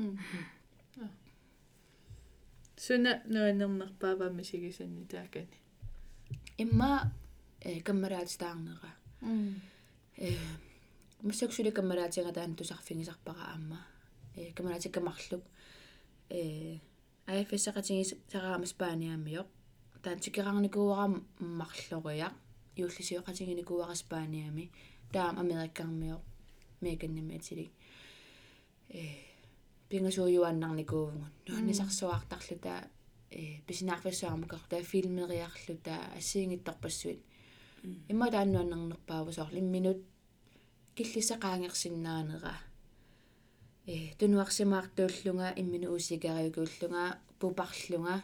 [2.77, 5.59] суна нуаннернерпаавамми сигисанни таакани
[6.57, 7.13] имма
[7.61, 8.91] э каммалаатитаарнера
[10.17, 10.33] э
[11.23, 13.81] массаксули каммалаатингатаан тусарфигисарпара аама
[14.35, 15.45] э каммалаатиккамарлук
[16.31, 16.79] э
[17.27, 19.49] айфэсақатингис сараамас пааниамиоқ
[20.07, 22.29] таан тикерарникууарам марлоруя
[22.83, 24.71] юуллисиоқатингиникууара спааниами
[25.13, 26.23] таам америккармиоқ
[26.81, 27.73] меканними атилик
[28.89, 29.03] э
[29.89, 32.73] пингасууюаннарникуувгун нуаннисарсуаартарлута
[33.31, 37.21] э писинаарфиссуармукар таа филмериарлута ассиингитторпассуит
[38.13, 39.99] имма тааннуаннернерпаавусоор имминут
[40.97, 42.55] киллисеқаангерсиннаанера
[43.93, 48.17] э тунуарсимаартууллунга иммину усикариукууллунга пупарлунга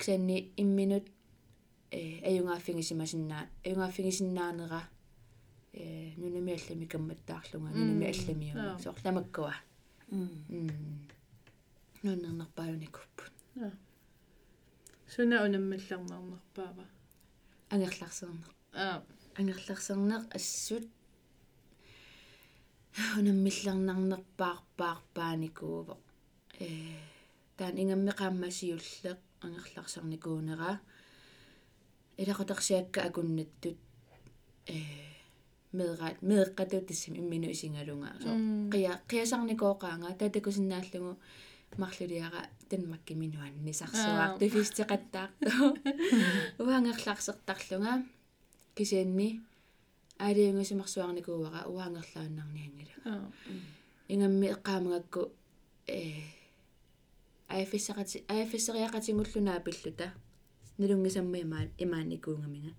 [0.00, 1.06] ксанни имминут
[1.90, 4.80] э аюнгааффигисимасиннаа аюнгааффигисиннаанера
[5.72, 9.54] э нунами аллами камматтаарлунга нунами алламиуна соорлямаккуа
[10.10, 10.28] м
[12.02, 13.32] нуннернерпааюникуппут
[15.14, 16.84] суна унаммалларнаарнерпаава
[17.70, 18.50] ангерларсернер.
[18.72, 19.02] Аа
[19.38, 20.84] ангерларсернер ассут
[23.18, 25.96] унаммилларнарнерпаарпаарпааникуува
[26.60, 26.62] э
[27.56, 30.80] таан ингаммеқааммасиуллеқ ангерларсарникуунера
[32.16, 33.78] илақутарсиакка акуннаттут
[34.66, 34.74] э
[35.72, 38.30] медрат медеққатут тиссим иммину исингалунгаа со
[38.72, 41.16] қия қиасарникооқаанга татакусиннааллугу
[41.76, 45.78] марлулиара танмакки минуанни сарсуар туфистеқаттаарту
[46.58, 48.02] уангерларсертарлунга
[48.74, 49.40] кисианни
[50.18, 53.30] аалиунгасимарсуарникууара уаангерлааннарниангила
[54.08, 55.30] ингамми эққаамагакку
[55.86, 56.39] э
[57.50, 60.06] афиссақати афиссериақатингуллунаа пиллута
[60.78, 62.72] нулунгисамма имаа имааникуунгаминга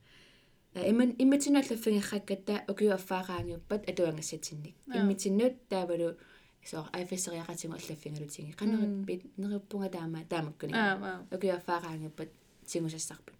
[0.91, 6.09] иман иммитиналлаффигерраккатта окиу аффаараангиуппат атуангассатинник иммитиннут таавалу
[6.63, 10.73] соо афиссериақатингу аллаффингалутинги канериппит нериппунга таама таамаккуни
[11.35, 12.29] окиу аффаараангиуппат
[12.65, 13.37] тингусассарпут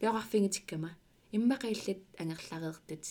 [0.00, 0.90] леоқарфингитиккама
[1.32, 3.04] иммақииллат ангерлареертут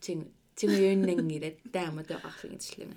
[0.00, 0.18] тин
[0.56, 2.96] тингуюннангилат таама тоқарфигитиллунга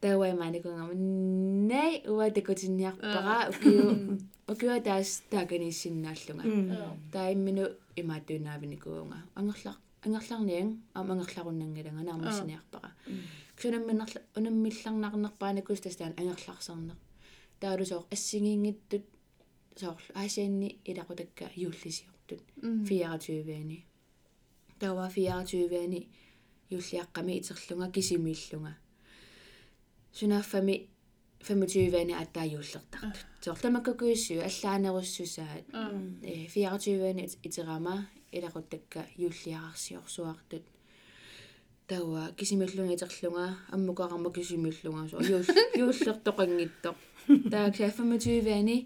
[0.00, 4.18] тауай маникунгама най уа декотинниарпара окиу
[4.52, 6.44] окиу таас тааганиссиннааллунга
[7.12, 7.64] таиммину
[8.00, 12.90] имаатуинаавиникуунга ангерлар ангерларниан ам ангерларуннангиланга наармассиниарпара
[13.56, 16.96] ксунамминерла унаммилларнарнерпааникус тастаан ангерларсарнер
[17.60, 19.04] таалусоор ассигиингиттут
[19.80, 22.42] соорлу аасианни илақутакка юуллисиортут
[22.88, 23.84] 24-ани
[24.78, 26.08] тава 24-ани
[26.70, 28.72] юллиаққами итерлунга кисимииллунга
[30.12, 30.88] сунааффами
[31.40, 35.64] 25-ани аттаажууллертартут соорламаккакуиссуу аллаанеруссусаат
[36.22, 40.64] э 24-ани итерама илақуттакка юллиарарсиорсуартут
[41.88, 45.20] тауа кисимиллунга itерлунга аммукаарама кисимиллунга соо
[45.82, 46.96] юуллертоқангиттоқ
[47.50, 48.76] таакса 25-ани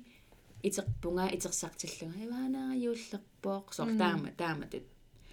[0.62, 2.18] итерпунга итерсартиллунга.
[2.26, 4.84] Иваанаа юуллерпооқ соор таама тааматут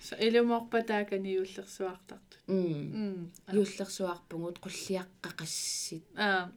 [0.05, 6.51] so илуморпа таакани юуллерсуартартут м юуллерсуарпугут qulliaqqaqassит аа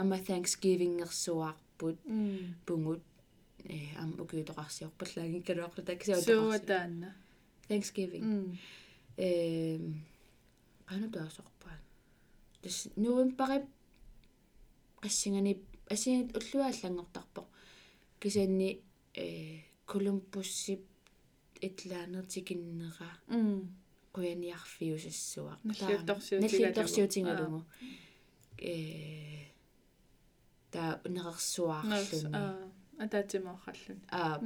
[0.00, 1.98] ама thanksgiving ерсуарпут
[2.66, 3.02] пугут
[3.64, 7.10] э ам укуутоқарсиорпаллааги калуақлу таксиу суутаанна
[7.68, 8.24] thanksgiving.
[9.16, 9.78] Э
[10.86, 11.76] ана таасорпаа
[12.62, 13.64] тас нуимпарип
[15.02, 15.52] qassingani
[15.90, 17.42] асингит уллуааллангортарпо
[18.20, 18.70] кисанни
[19.14, 20.82] э колумбуссип
[21.68, 23.10] итлаанертикиннера
[24.14, 27.60] quяниарфиусассуа наллиутторсиутингалугу
[28.58, 28.72] э
[30.72, 32.72] та нерерсуаарлуни
[33.04, 34.40] атаатимоорхаллун аа.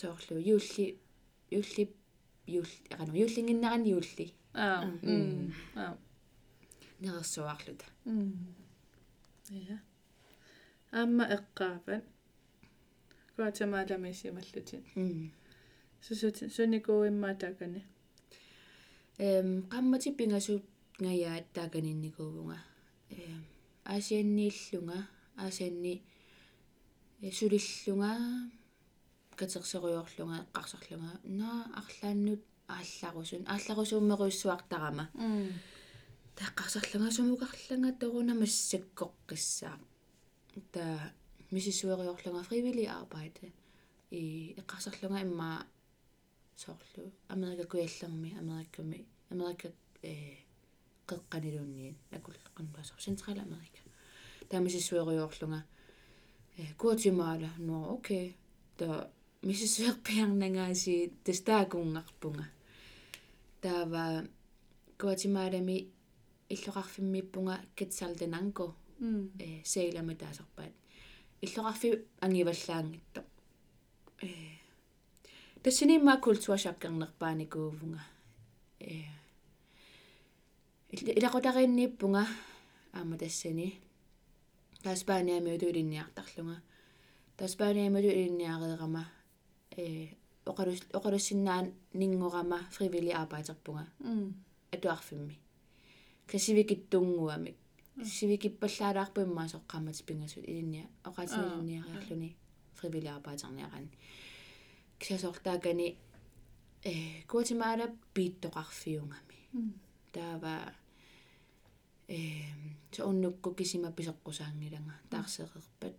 [0.00, 0.98] Соорлу юулли
[1.50, 1.84] юулли
[2.46, 4.84] юул агану юуллингиннарани юулли аа.
[5.74, 5.98] Аа.
[7.00, 7.86] Нерерсуаарлута
[9.48, 9.78] я
[10.92, 12.04] амма эққаапат
[13.36, 14.82] куатамааламисималлутин
[16.06, 17.84] сусут суникууиммаатакани
[19.18, 20.64] эм qamмати пингасуут
[20.98, 22.58] ngаяат тааканинникуувнга
[23.10, 23.40] эм
[23.84, 24.98] аасианнииллунга
[25.36, 26.02] аасианни
[27.38, 28.50] сулиллунга
[29.36, 35.04] катерсеруйорлунга эққарсарлунга наа арлааннут аалларусун аалларусууммеруйссуартарама
[36.38, 39.78] тааққарсарлунга сумукарланга торунамассаккоққиссаа
[40.72, 41.12] та
[41.50, 43.52] мисисуэриорлунга фривили arbejde
[44.10, 45.66] и эққарсарлунга имма
[46.62, 48.98] соорлу америка куяллерми америкками
[49.34, 49.68] америка
[50.02, 50.14] э
[51.08, 53.80] qeqqanilunniin nakulleqqannuasor central america
[54.50, 55.60] taamisissueriorlunga
[56.58, 58.36] э гуатимаала нуа окей.
[58.76, 59.10] Та
[59.42, 60.94] мисисуерпиарнангаasi
[61.24, 62.46] тастаакуунгарпунга
[63.62, 64.04] таава
[65.00, 65.76] гуатимаалами
[66.54, 68.74] иллоqarfimmiippunga китсалдананко
[69.38, 70.74] э сейлами таасерпаат.
[71.44, 71.88] Иллоqarfi
[72.20, 73.20] ангиваллаангитто.
[74.22, 74.28] Э
[75.62, 78.00] тассинимма культуашаккернерпааникуувнга
[78.80, 79.02] э.
[80.90, 82.26] Илақутарииннииппунга
[82.92, 83.80] аама тассани
[84.82, 86.62] таспааниами утулинниартарлунга
[87.36, 89.06] таспааниами утулинниареерама
[89.76, 90.08] э
[90.46, 93.84] оқалус оқалуссиннаан нингорама фривили arbejderpunga
[94.72, 95.38] атуарфимми
[96.26, 97.56] классивикиттунгуамик
[98.04, 102.36] сивикиппаллаалаарпу иммаасоққамат пингасут илинниа оқаатинилинниариарлуни
[102.78, 103.90] фривилиарпаатарниарани
[105.00, 105.96] кисасортаакани
[106.84, 106.92] э
[107.30, 109.38] гуатемала бииттоқарфиунгами
[110.12, 110.54] таава
[112.08, 112.18] э
[112.92, 115.96] сооннукку кисима писеққусаангилага таарсеқерпат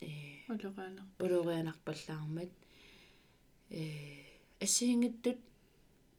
[0.00, 0.10] э
[0.48, 2.52] улераанер улурианарпаллаармат
[3.70, 3.82] э
[4.64, 5.38] ассиингиттут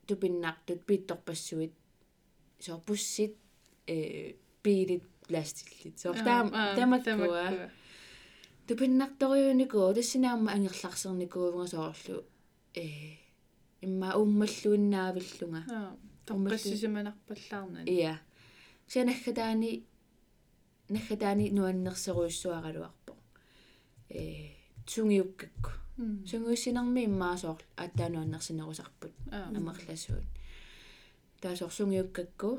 [0.07, 1.73] тупиннаартут биитторпассуит
[2.59, 3.35] соо пуссит
[3.87, 5.99] э биилит пластиллит.
[5.99, 7.69] Соо таам тамаккуа
[8.67, 12.23] тупиннарториуникуу тассинаама ангерларсерникуувнга соорлу
[12.75, 12.85] э
[13.81, 18.15] имма уммаллуиннаавиллунга аа торпассисиманарпаллаарнани иа
[18.87, 19.71] сянаххатаани
[20.89, 23.13] наххатаани нуаннерсеруйссуаралуарпо
[24.09, 24.21] э
[24.87, 25.71] сунгиуккакку
[26.29, 30.27] сунгуиссинарми иммаасоор аттаануаннерсинерусарпут аа амерласуут
[31.41, 32.49] таасоор сунгиуккакку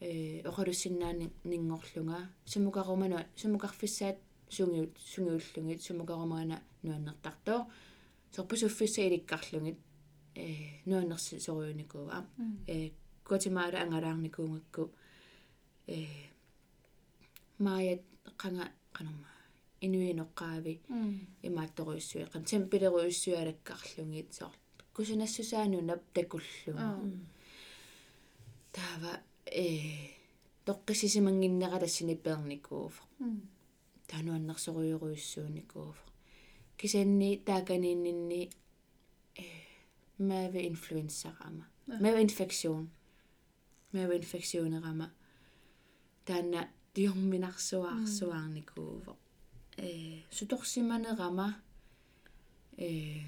[0.00, 4.18] э оқалуссиннаани нингорлунга сумукарумана сумукарфиссаат
[4.56, 7.60] сунгиут сунгиуллугит сумукарумаана нуаннертартоо
[8.34, 9.78] сорпусуффисса иликкарлугит
[10.34, 10.46] э
[10.86, 12.26] нуаннерси соруйуникуа
[12.66, 12.90] э
[13.28, 14.82] готимаала ангалаарникуунгакку
[15.86, 15.98] э
[17.58, 18.02] маят
[18.40, 18.64] qanga
[18.96, 19.28] qanuma
[19.86, 20.74] инуиноққаави
[21.48, 24.54] имаатторуйссуи қан темпилеруйссуалаккарлугит соор
[24.94, 26.86] кусунассусаанунап такуллуга
[28.76, 29.12] таава
[29.46, 29.66] э
[30.66, 31.88] тоққисисимангиннера
[34.10, 35.96] тассини перникууф тануаннерсоруйоруйссууникууф
[36.76, 38.50] кисанни тааканииннинни
[39.36, 39.42] э
[40.18, 42.90] маве инфлуенсарама маве инфекцион.
[43.92, 45.10] Маве инфекционерама
[46.24, 49.16] таанна диорминарсуаарсуаарникууво
[49.76, 51.56] э суторсиманерама
[52.76, 53.20] э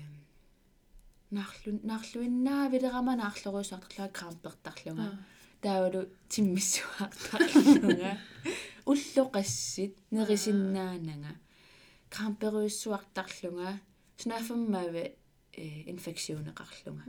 [1.30, 5.18] наарлу наарлуиннаавилерама наарлоруусаартарлаа грампертарлунга
[5.62, 8.18] таавалу тиммиссуаартарлунга
[8.90, 11.32] уллоқассит нерисиннаанага
[12.10, 13.80] грамперуиссуартарлунга
[14.18, 15.04] снафаммаве
[15.52, 17.04] э инфекционеқарлунга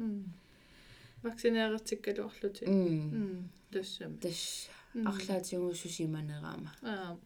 [1.24, 7.18] вакцинеэртиккалуарлути м тассами тас арлаатигу сусиманерама аа.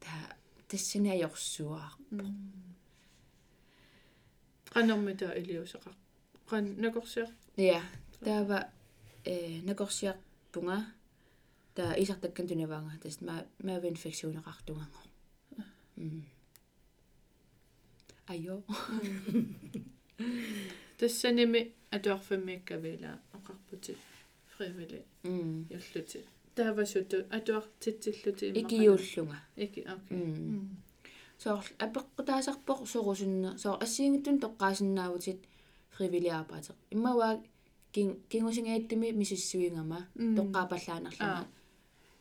[0.00, 0.36] Та
[0.68, 1.90] тассинаажорсуаа
[4.74, 5.94] qannermita iliuseqar
[6.50, 7.82] qan nakorsiar я
[8.24, 8.58] таава
[9.24, 9.60] э
[10.54, 10.86] накорсиарпунга
[11.74, 15.00] таа исартаккан тунаваанга тас ма маава инфекционеқартунганго
[15.96, 16.24] м
[18.26, 18.62] айо.
[20.98, 23.96] Тассаними атуарфаммииккавила оқарпути
[24.56, 30.10] фривили м юллути таавасуту атуартитсиллути икиуллунга ики окей.
[30.10, 30.78] М
[31.38, 35.40] соор апеққутаасарпоқ сорусунна соор ассиингиттун тоққаасиннаавутит
[35.96, 37.42] фривилиарпаатеқ иммаваа
[37.94, 40.00] кин кингусингааттими мисиссуингама
[40.38, 41.46] тоққаапаллаанерлуга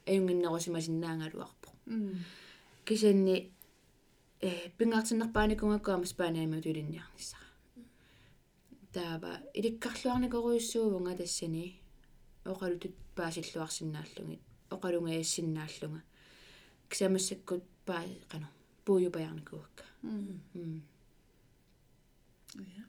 [0.09, 1.69] аюнгиннерусимасиннаангалуарпо
[2.85, 3.35] кисанни
[4.41, 7.47] э пингаартиннерпааникунгаккуама спааниами тулинниарниссара
[8.93, 11.65] таава иликкарлуарникоруйуссуувнга тассани
[12.51, 14.41] оқалутут паасиллуарсинааллугит
[14.75, 16.01] оқалунгаяссиннааллунга
[16.89, 18.47] кисамассаккут паа қано
[18.85, 20.83] пуйупаярникуакка м
[22.77, 22.83] ja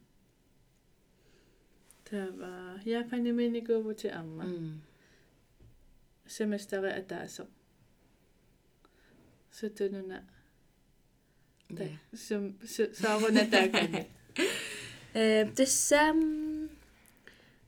[2.11, 4.83] тава яапаниминикуувути арма м
[6.27, 7.45] семестери атаасо
[9.51, 10.19] сутунуна
[11.77, 11.87] та
[12.17, 12.45] сум
[13.01, 14.07] сааруна таакани
[15.15, 16.19] э тассам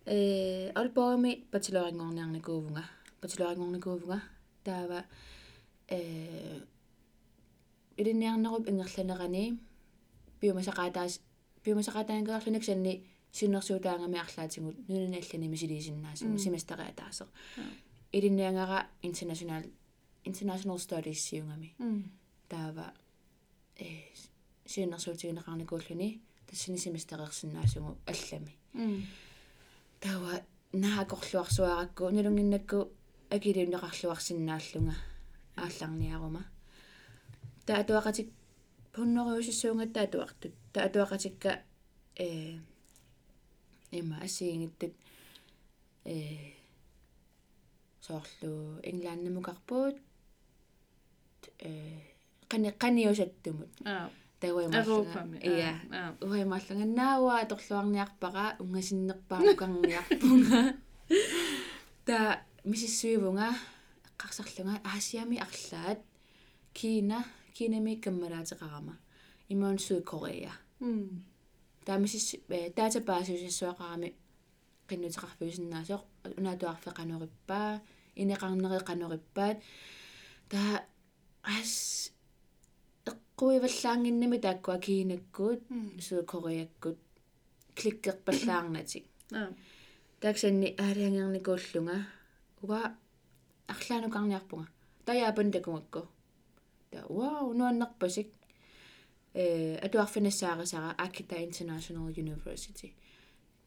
[0.06, 2.84] э албоми бачелорингорниарникуувнга
[3.22, 4.18] бачелорингорникуувнга
[4.64, 5.04] таава
[5.88, 6.60] э
[7.96, 9.58] илинниарнеруп ингерланерани
[10.40, 11.20] биомасақаатаас
[13.36, 17.28] биомасақаатаангеерлунак санни синнерсуутаангами арлаатигут нунаналлани мисилисиннаасугу семестери атаасеқ
[18.12, 19.64] илинниангара international
[20.24, 21.74] international studies сиунгами
[22.48, 22.92] таава
[23.78, 23.86] э
[24.66, 28.52] синнерсуутигинеқарникууллуни тассини семестерерсиннаасугу аллами
[30.00, 32.78] таава наакорлуарсуаракку нулунгиннакку
[33.30, 34.94] акилиунеқарлуарсинааллунга
[35.56, 36.42] аалларниарума
[37.66, 38.28] таатуақатик
[38.92, 41.62] пуннериусиссуунга таатуартут таатуақатикка
[42.16, 42.58] э
[43.98, 44.92] има асиингиттат
[46.04, 46.16] э
[48.00, 48.52] соорлу
[48.90, 49.96] инглааннамукарпуут
[51.58, 51.70] э
[52.50, 60.60] qani qaniusattumut аа тауаймааллага ия аа уаймааллаганнаауа аторлуарниарпара унгасиннерпаамукарниарпунга
[62.06, 62.18] та
[62.70, 63.48] мисиссуивунга
[64.08, 66.00] эққарсарлунга аасиами арлаат
[66.78, 67.18] кина
[67.56, 68.94] кинами каммалаатеқарама
[69.48, 71.24] имаун суудкорея м
[71.86, 72.26] таамисис
[72.76, 74.08] датабаасиусиссуақарами
[74.88, 76.02] qinnuteqarpuusinnaasоq
[76.38, 77.70] unaatuarfeqanuripпаа
[78.22, 79.58] инеқарнериқануриппаат
[80.50, 80.72] таа
[81.56, 81.72] ас
[83.10, 85.60] эққуиваллаангиннами тааккуа киинаккуут
[86.06, 86.98] суукориаккут
[87.78, 89.04] кликкерпаллаарнатик
[89.38, 89.48] аа
[90.22, 91.98] таксанни аалиангерникууллунга
[92.62, 92.80] уга
[93.72, 94.68] арлаанукарниарпунга
[95.06, 96.02] таяапан такунгакку
[96.90, 98.28] та вау нуаннарпасик
[99.36, 102.94] э атуарфинассаарисара акита international university.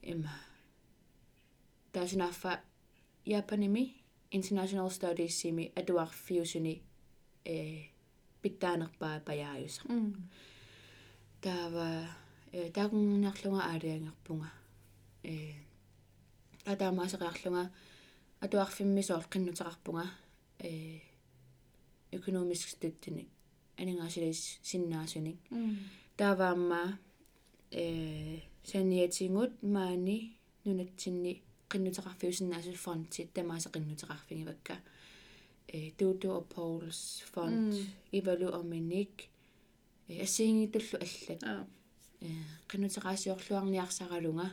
[0.02, 0.34] Има
[1.92, 2.62] таснаффа
[3.26, 3.96] япаними
[4.32, 6.82] international studies сими атуарфиусуни
[7.46, 7.86] э
[8.42, 9.82] питтаанерпаа паяаюса
[11.42, 12.08] таава
[12.52, 14.50] э таагуннарлунга аалиангерпунга
[15.24, 15.54] э
[16.66, 17.72] атаамаасериарлунга
[18.42, 20.06] атуарфиммисоор qinнутеқарпунга
[20.60, 21.00] э
[22.12, 23.30] экономиск стуттини
[23.82, 25.40] анингаасилис синнаасуник
[26.18, 27.00] тааваамма
[27.72, 30.18] э саниатингут маани
[30.66, 31.42] нунатсинни
[32.76, 34.76] фонтит тамааса qinнутеқарфигивакка
[35.68, 37.74] э og Pauls fond
[38.12, 39.30] ивалу оминик
[40.08, 41.68] э ассиингитуллу аллат
[42.22, 42.28] э
[42.70, 44.48] qinнутеқаасиорлуарниарсаралунга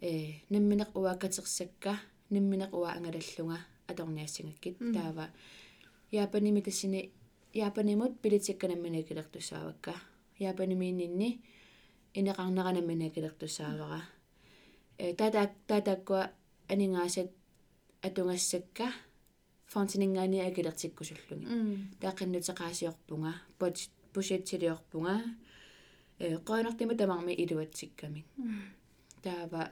[0.00, 2.00] э намминеқ уааккатерсакка
[2.30, 5.26] намминеқ уа ангалаллунга аторниассангаккит таава
[6.10, 7.12] яапаними тассини
[7.64, 9.94] яапанимут пилитикканамминакилертуссаавакка
[10.38, 11.30] яапанимииннинни
[12.18, 14.00] инеқарнеранамминакилертуссаавара
[14.98, 16.22] э тата татаккуа
[16.72, 17.30] анингаасат
[18.06, 18.86] атунгассакка
[19.72, 21.46] фонтинингаани акилертиккусуллуги
[22.02, 23.74] тааққиннутеқаасиорпунга пот
[24.12, 25.14] пушетсилиорпунга
[26.18, 28.20] э qoinortima tamarmi iluatsikkami
[29.22, 29.62] таава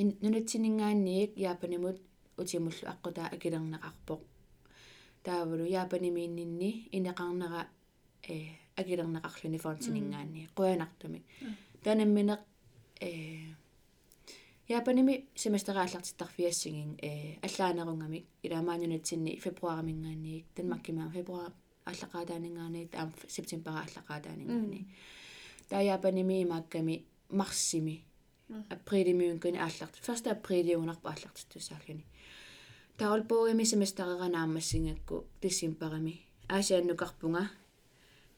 [0.00, 1.96] ин нунатсинингаанниик яапанимут
[2.40, 4.20] утимуллу аққутаа акилернеқарпоқ
[5.26, 7.62] таавалу яапанимииннинни инеқарнера
[8.28, 8.36] э
[8.80, 11.24] акилернеқарлуни фонтинингаанни қуянартумик
[11.84, 12.40] танамминеқ
[13.00, 13.10] э
[14.68, 21.52] яапаними семестерааллартиттарфиассигин э аллаанерунгамик иламаанунатсинни фебруаримингаанниик танмаккимаа фебруар
[21.90, 24.80] аллақаатаанингаани таам септембера аллақаатаанингаани
[25.68, 27.96] таа яапаними имаакками марсими
[28.70, 32.04] априлимиун куни аалларт 1 априлиунарпа ааллартиттусааллуни
[32.98, 37.50] таолпоогами семестереранаамассингакку тиссимпарами аасианнукарпунга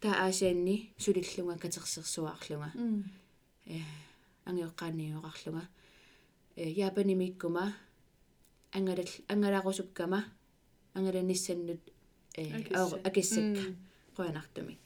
[0.00, 2.72] таа аасианни сулиллунга катерсерсуаарлунга
[3.66, 3.78] э
[4.46, 5.64] ангиоққааниуоқарлунга
[6.56, 7.74] э яапанимиккума
[8.72, 10.24] ангалал ангаларусуккама.
[10.94, 11.80] Ангаланиссаннут
[12.36, 12.44] э
[13.04, 13.74] акиссакка
[14.16, 14.78] қуанартуми.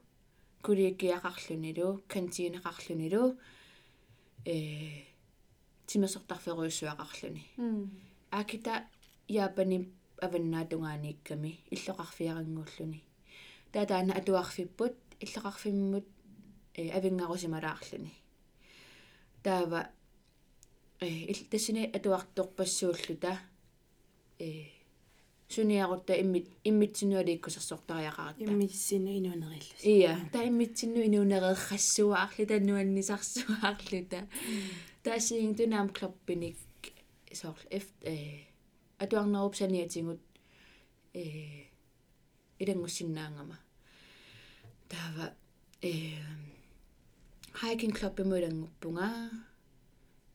[0.63, 3.39] кулииккиақарлунилу кантиинеқарлунилу
[4.45, 5.05] э
[5.87, 7.43] тимасортарферуйссуақарлуни
[8.31, 8.87] акита
[9.29, 9.79] яапани
[10.21, 13.03] аваннаатунгааниикками иллоқарфиарангууллуни.
[13.73, 16.07] Таатаана атуарфиппут иллоқарфиммут
[16.75, 18.13] э авингарусималаарлуни
[19.43, 19.89] таава
[21.01, 23.39] э тассини атуарторпассууллута
[24.39, 24.80] э
[25.50, 34.28] суниарутта иммит иммитсинуалииккусерсортариақарата иммиссину инуунериллус ия та иммитсинну инуунерееррассуаарлу таннуаннисарсуаарлута
[35.04, 36.58] таасиин тунаам клоппиник
[37.34, 38.16] сорл эф э
[38.98, 40.22] атуарнеруп саниатингут
[41.14, 41.24] э
[42.60, 43.58] илангуссиннаангама
[44.90, 45.34] таава
[45.82, 45.92] э
[47.62, 49.10] hiking club имулангуппунга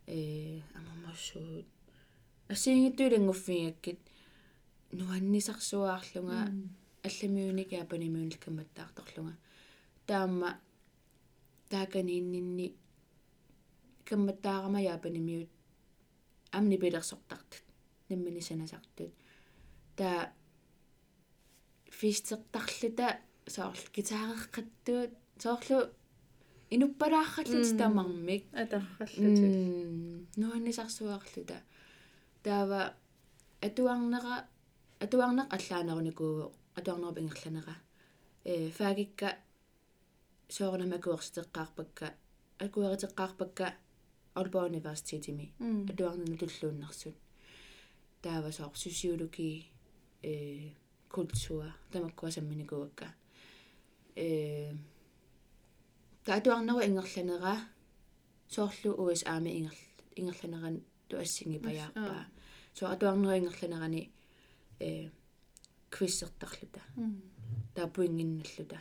[0.06, 1.66] э амамассуут
[2.48, 4.00] ассиингиттуулангуффигаккит
[4.99, 6.39] нуаннисарсуаарлунга
[7.07, 9.35] алламиуник яапанимиуник камматтаарторлунга
[10.07, 10.59] таама
[11.69, 12.67] тааканииннинни
[14.05, 15.49] камматтаарама яапанимиут
[16.51, 17.63] амни пилерсортартут
[18.09, 19.13] наммини санасартут
[19.97, 20.31] таа
[21.89, 25.11] фистертарлута соорлу гитаареққаттуут
[25.43, 25.79] соорлу
[26.69, 29.53] инуппалаарраллут тамармик атарраллутил
[30.41, 31.57] нуаннисарсуаарлута
[32.43, 32.93] таава
[33.61, 34.47] атуарнера
[35.05, 37.75] атуарнеқ аллаанеруникуу атуарнерп ингерланера
[38.43, 39.29] э фаагикка
[40.57, 42.07] соорнамакуерситеққарпакка
[42.65, 43.67] акуеритеққарпакка
[44.35, 45.45] Aalborg Universitetimi
[45.91, 47.15] атуарнуну туллууннэрсут
[48.21, 49.65] таава соор сосиологи
[50.23, 50.71] э
[51.09, 53.07] культура тамаккуасамминикуакка
[54.15, 54.73] э
[56.25, 57.55] таатуарнеру ингерланера
[58.49, 59.77] соорлу USA-ми ингер
[60.15, 62.25] ингерланеран туассинги паяарпаа
[62.73, 64.11] со атуарнеру ингерланерани
[64.80, 65.10] э
[65.90, 66.80] квиссертарлута
[67.74, 68.78] таа пуингинналлута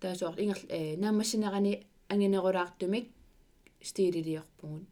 [0.00, 3.06] таа соор ингер э наамассинерани ангинерулаартумик
[3.80, 4.84] стилилиорпугут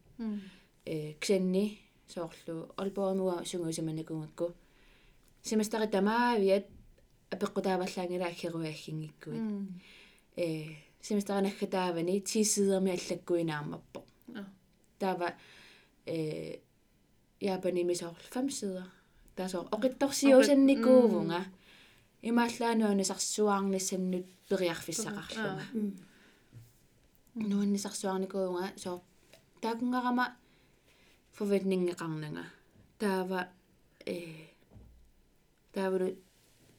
[0.85, 4.53] э ксенни соорлу олбоонуа сунгуусаманакунгакку
[5.43, 6.65] семестери тамаавиат
[7.33, 9.41] апеккутааваллаангила аггеруаахингиккуит
[10.35, 14.01] э семестеринаггатаавани 10 сидерми аллаккуинааммаппо
[14.99, 15.35] таава
[16.05, 16.59] э
[17.39, 18.87] яапаними соорлу 5 сидер
[19.36, 21.40] таасоор оқитторсиусанникуувунга
[22.22, 25.64] имааллаануана сарсуаарниссаннут периарфиссақарлунга
[27.50, 29.02] нуаннисарсуарникуунга соо
[29.62, 30.26] таакунгарама
[31.36, 32.44] forventningeqarnanga
[32.98, 33.40] таава
[34.06, 34.16] э
[35.74, 36.08] таавру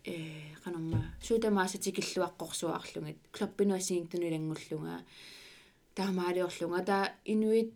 [0.03, 0.15] э
[0.63, 4.95] канарма суутамаасатикиллуаққорсуарлугит клоппинуассигиктунилангуллунга
[5.97, 6.83] таамаалиорлунга.
[6.89, 7.73] Таа инуит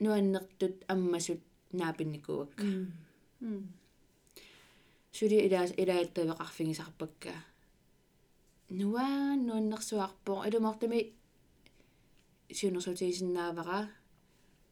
[0.00, 1.40] нуаннертут аммасут
[1.72, 2.64] наапинникуакка
[5.12, 7.34] сули илаас илааттавеқарфигисарпакка
[8.70, 11.00] нуаа нуаннерсуарпоо илумартами
[12.56, 13.88] сиунерсутигисиннаавара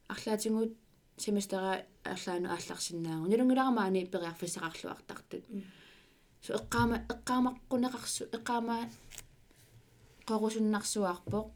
[0.08, 0.72] арлаатингут
[1.16, 5.44] семестера арлаану аалларсинаагу нулунгиларамаани периарфиссақарлуартартут
[6.44, 8.76] су эққаама эққаамаққунеқарсу эққаама
[10.28, 11.46] қорусуннарсуарпоқ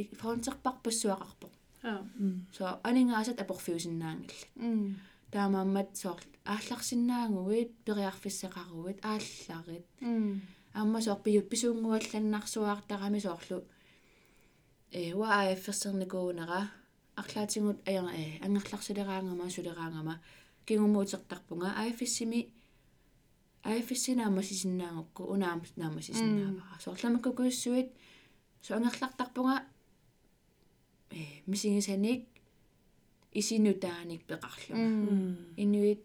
[0.00, 2.00] и фронтерпарпассуақарпоқ аа
[2.56, 4.46] со анингаасат апорфиусиннаангилла
[5.32, 9.86] таамааммат соор аалларсинаагуит периарфиссеқаруит аалларит
[10.74, 13.58] аама соор пиу писуунгуалланнарсуаартарами соорлу
[14.90, 16.60] э уа афферсерникуунера
[17.20, 20.14] арлаатингут аяр э ангерларсилераангама сулераангама
[20.66, 22.40] кигумуутертарпунга аффиссими
[23.62, 27.18] аффиссинаама сисиннаангукку унаам наама сисиннаавара соорлама
[28.62, 29.62] со ангерлартарпунга
[31.10, 32.31] э мисигисаник
[33.32, 36.00] исинутааник пеқарлунга инуит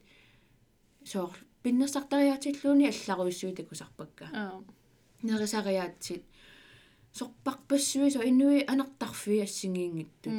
[1.04, 4.64] соор пиннерсартариаатиллууни алларуиссуит акусарпакка аа.
[5.24, 6.24] Нерисариаатсит
[7.12, 10.30] сорпарпассуи со инуи анертарфи ассигиингитту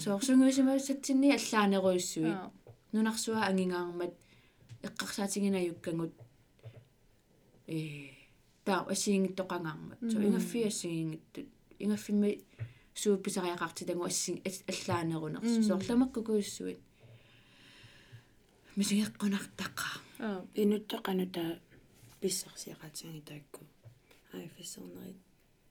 [0.00, 2.32] соорсунгуисимассатсинни аллаанеруиссуи
[2.92, 4.14] нунарсуа ангингаармат
[4.82, 6.12] эққарсаатингинаюккангут
[7.66, 7.78] э
[8.64, 11.48] таа ассигингиттоқангаармат со ингаффи ассигингиттут
[11.78, 12.44] ингаффимми
[13.02, 14.42] суупписариақартитангу асси
[14.72, 16.80] аллаанерунерсу соорламаккукуиссуит
[18.78, 19.88] мисигеққунартаққа
[20.26, 21.44] аа инуттоқанута
[22.20, 23.60] писсарсиақатианги таакку
[24.32, 25.20] аифиссернерит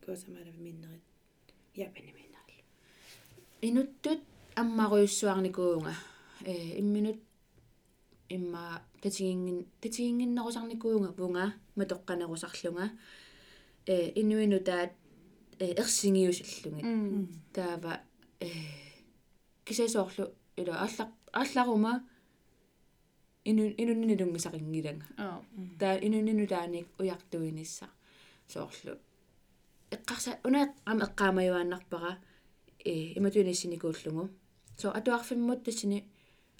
[0.04, 1.04] куасамалав миннерит
[1.76, 2.52] япаниминаал
[3.62, 4.20] инуттут
[4.56, 5.94] аммаруйуссуарникуунга
[6.46, 7.20] э имминут
[8.30, 12.92] имма татигингин татигингиннерусарникуунга пунга матоққанерусарлунга
[13.86, 14.92] э инуинутаат
[15.60, 16.86] э ерсингиусаллугит
[17.54, 18.02] таава
[18.40, 18.50] э
[19.66, 22.04] кисасоорлу ила аллар алларума
[23.50, 25.42] ину инуннилунгисарингиланга аа
[25.80, 27.88] таа инуннинутааник уяртуинисса
[28.54, 28.94] соорлу
[29.96, 32.12] эққарса уна ам эққаамаюааннарпара
[32.86, 34.30] э иматуинассиникууллугу
[34.78, 36.06] со атуарфиммут тассини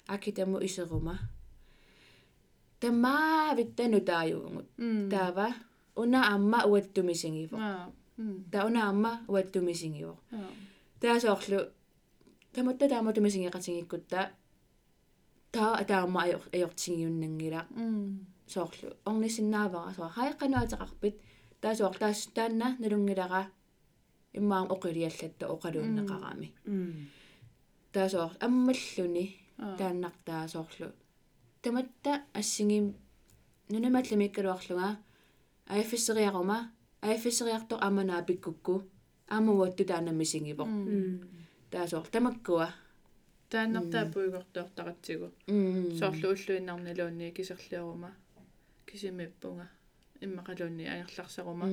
[0.06, 1.18] акитаму исерума
[2.80, 4.68] тамаа виттану тааюугут
[5.10, 5.48] таава
[5.94, 7.56] уна амма уаттумисингифо
[8.18, 10.50] аа таа уна амма уаттумисингиво аа
[11.00, 11.60] таасоорлу
[12.54, 14.20] таматта тааматумисингеқатингиккутта
[15.54, 16.20] таа атаама
[16.54, 17.60] аёртингиуннангила
[18.54, 21.16] соорлу орнисиннаавара соо хайққануатеқарпит
[21.62, 23.42] таасоор таас таанна налунгилара
[24.38, 26.48] иммаам оқилиаллатта оқалууннеқарами
[27.92, 29.26] таасоор аммаллуни
[29.78, 30.88] тааннартаа соорлу
[31.62, 32.86] таматта ассигим
[33.72, 34.88] нунамалламиккалуарлуга
[35.74, 36.58] аиффисериарума
[37.00, 38.84] аиффисериартор аманаа пиккукку
[39.28, 41.20] амуатту таана мисингиво м
[41.70, 42.68] таасоор тамаккуа
[43.50, 48.10] тааннартаапуигортоортаратсигу м соорлу уллуиннарнилуунни кисерлиорума
[48.86, 49.66] кисимиппунга
[50.24, 51.66] иммақалуунни ангерларсарума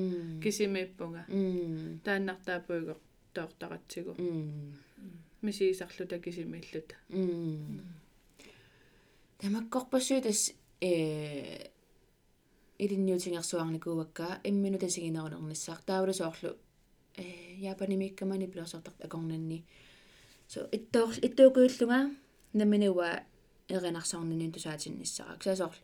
[0.43, 4.73] кисимиппунга м тааннартаапуигортоортаратсигу м
[5.41, 6.95] мисигисарлута кисимииллута
[9.39, 11.69] тамаккорпассуи тас э
[12.83, 16.51] илинниутингерсуарникуувакка иммину тасигинерунернissaar таавла соорлу
[17.17, 17.25] э
[17.71, 19.63] япанимиккамани пилерсортарт акорнанни
[20.47, 21.99] so иттоор иттуукуиллунга
[22.53, 23.09] наминуа
[23.69, 25.75] эринарсарнинин тусаатинниссарак саасоор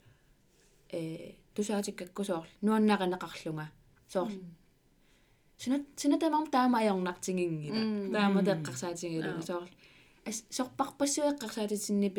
[0.90, 3.68] э тусаатиккаккусоор нуаннаринеқарлунга
[4.14, 4.32] соор
[5.58, 9.70] сина сина тамам таамаайорнартингингила таама теққарсаатингилу соор
[10.26, 12.10] ас сорпарпассуэққарсаатитсинни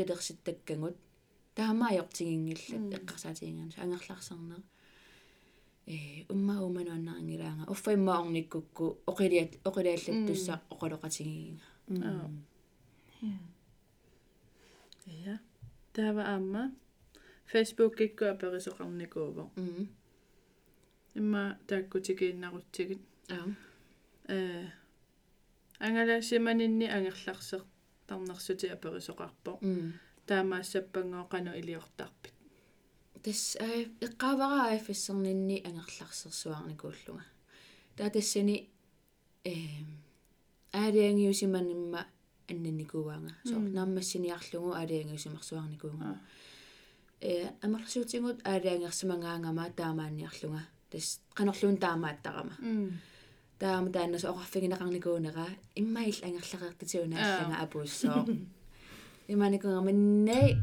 [1.55, 4.63] пилерситтаккангут таамаайортингингиллат эққарсаатингингана ангерларсарнер
[5.87, 12.31] э умма умануаннарангилаанга уффа имма орниккукку оқилиат оқилиаллаттуссаа оқалоқатингиинга аа
[15.07, 15.41] я
[15.93, 16.73] тава амма.
[17.53, 19.89] Facebook кикку аперисоқарникууво м
[21.15, 23.47] имма тааккутикииннарутсигит аа
[24.29, 24.67] э
[25.79, 27.63] ангала симанинни ангерларсеқ
[28.07, 29.59] тарнерсути аперисоқарпо
[30.23, 32.33] м таамаассаппангооқану илиортарпит.
[33.23, 37.25] Тас аа эққаавара афиссернинни ангерларсерсуарникууллунга
[37.97, 38.71] таа тассани
[39.45, 39.55] э
[40.73, 42.07] аалиангиусиманимма
[42.51, 46.21] аннаникууаанга соо нааммассиниарлугу аалиангиусимарсуарникуунга
[47.21, 52.55] э амерлсуутингут аалиангерсимангаангама таамаанниарлунга тас канерлуун таамааттарама.
[53.59, 55.47] Таама тааннас оқарфигинеқарникуунера
[55.77, 57.57] иммаил ангерлареертитиуна аллага
[59.23, 60.61] апууссоо иманикунгама най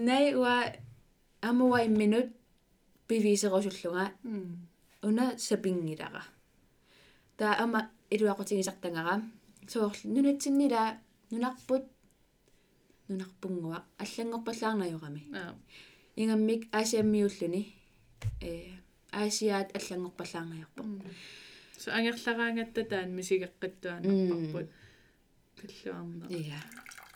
[0.00, 0.72] най уа
[1.40, 2.26] амуа имминут
[3.08, 4.12] пивисерусуллунга
[5.02, 6.24] уна сапингилара
[7.36, 9.22] таа ама илуақутигисартангара
[9.68, 10.98] соорлу нунатсиннила
[11.30, 11.84] нунарпут
[13.08, 15.54] нунарпунгуа аллангорпаллаарнаюрами аа
[16.16, 17.62] ингаммик аасиаммиуллуни
[18.40, 18.50] э
[19.12, 20.82] аасиаат аллангорпаллаарнаюрпо
[21.82, 24.66] so ангерлараангатта таан мисигеққаттуанарпарпут
[25.58, 26.60] каллуарнер иа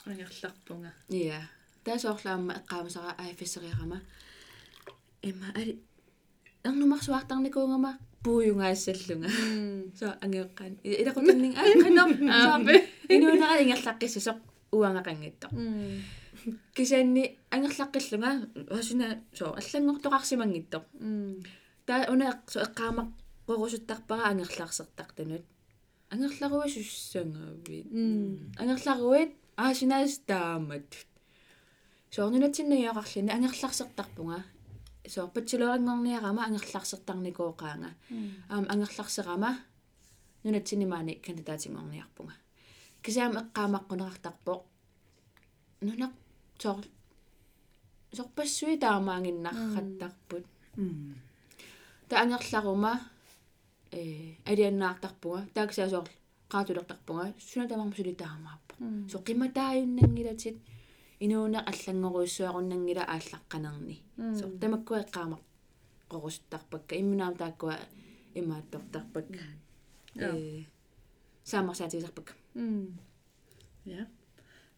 [0.07, 1.41] ангерларпунга иа
[1.85, 3.99] таасоорлаама эққаамасара аафиссериарама
[5.23, 5.73] има али
[6.65, 9.31] эрнумарсуартарникуунгама пууюнгаассаллунга
[9.99, 12.75] со ангеэққаан илақутаннин аа каном аапе
[13.09, 14.39] инуунера ингерлаққиссусоқ
[14.73, 15.47] уангақангитто
[16.77, 17.25] кисаанни
[17.55, 18.31] ангерлаққиллунга
[18.79, 19.07] асуна
[19.39, 20.79] со аллангортоқарсимангитто
[21.87, 23.09] таа уна со эққаамақ
[23.47, 25.45] қорусуттарпара ангерлаарсертартанут
[26.11, 27.87] ангерларуа суссангаавит
[28.61, 30.89] ангерларуит аасинаас таамат
[32.15, 34.45] соорнунатсиннагиақарлини ангерларсертарпунга
[35.07, 37.91] соо патсилорингорниарама ангерларсертарникооqaanga
[38.53, 39.51] аам ангерларсерама
[40.45, 42.35] нунатсинимаани кандидатингорниарпунга
[43.03, 44.53] кисаам эққаамаққунеқартарпо
[45.87, 46.13] нунақ
[46.63, 46.85] соор
[48.17, 50.45] сорпассуи таамаангиннарраттарпут
[50.77, 51.17] м
[52.09, 52.93] та ангерларума
[53.93, 54.03] э
[54.51, 56.09] алианнаартарпунга тааксаасоор
[56.53, 58.75] qaatulерtarpunga sunatamarmusuli taamaappo
[59.11, 60.51] so qimataayunnangilati
[61.25, 63.97] inuuna аллангоруйссуаруннангила ааллаққанерни
[64.39, 64.45] so
[65.05, 65.43] эққаамақ
[66.11, 67.77] qorusuttarpakka имминаам тааккуа
[68.41, 69.45] имааттортарпакка
[70.27, 70.65] э
[71.51, 72.33] самарсаатигисарпакка
[73.87, 74.03] ja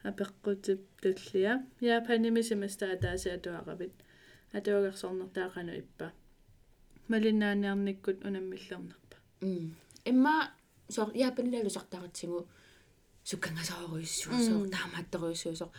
[0.08, 3.94] апеққутип туллиа яапанимисимаста атааси атуақавит
[4.58, 6.06] атуагерсорнертаақану иппа
[7.10, 8.99] малиннааниарниккут унаммиллернерпа
[9.40, 10.52] м имма
[10.88, 12.48] сор яапанилалусартаратсигу
[13.24, 15.70] суккангасооруйссуу соор таамаатторуйссуу соор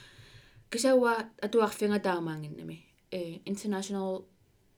[0.72, 2.78] кисауа атуарфинга таамаангиннами
[3.12, 4.24] э international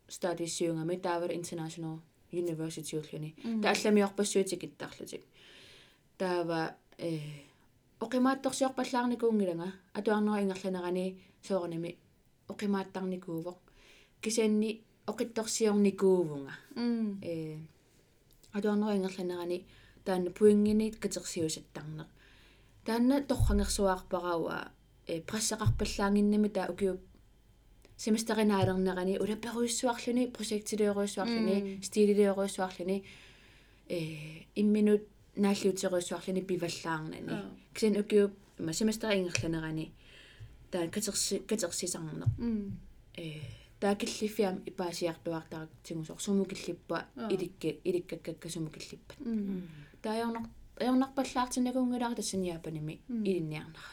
[0.10, 2.00] studies сиунгами таавар international
[2.32, 5.24] university уллуни таалламиорпассуутикиттарлутик
[6.18, 7.20] таава э
[8.00, 11.06] оқимаатторсиорпаллаарникуунгилага атуарнера ингерланерани
[11.48, 11.98] соорними
[12.48, 13.54] оқимааттарникууво
[14.22, 14.82] кисаанни
[15.12, 16.54] оқитторсиорникуувунга
[17.22, 17.58] э
[18.54, 19.66] атуарнера ингерланерани
[20.06, 22.10] таанна пуингини катерсиусаттарнеқ
[22.86, 24.72] таанна торрангерсуаарпарауа
[25.08, 27.00] э прассеқарпаллаангиннами таа укиуп
[27.98, 33.04] семестеринаалернерани улаперуиссуарлуни прожектилиоруиссуарлуни стилилиоруиссуарлуни
[33.90, 34.00] э
[34.56, 35.04] имминут
[35.36, 37.22] нааллиутеруиссуарлуни пиваллаарнани
[37.74, 39.92] кисин укиуп има семестери ингерланерани
[40.72, 42.28] таа катерси катерсисарнеқ
[43.18, 46.98] э таакиллиффиам ипаасиартуартарак тигусор сумукиллиппа
[47.34, 49.18] иликки иликкаккакка сумукиллиппат
[50.04, 50.46] таajornaq
[50.82, 52.96] ajornarpallaartinnakuungulaar тассаниапаними
[53.30, 53.92] илинниарнара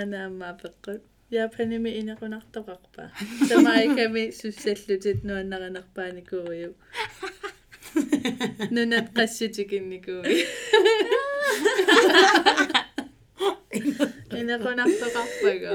[0.00, 3.02] анаамма пеққут яапаними инеқунартоқарпа
[3.48, 6.70] самаиками суссаллутит нуаннаринерпааникууйу
[8.74, 10.36] нунат qassутикинникууи
[14.40, 15.72] инеқунартоқарпага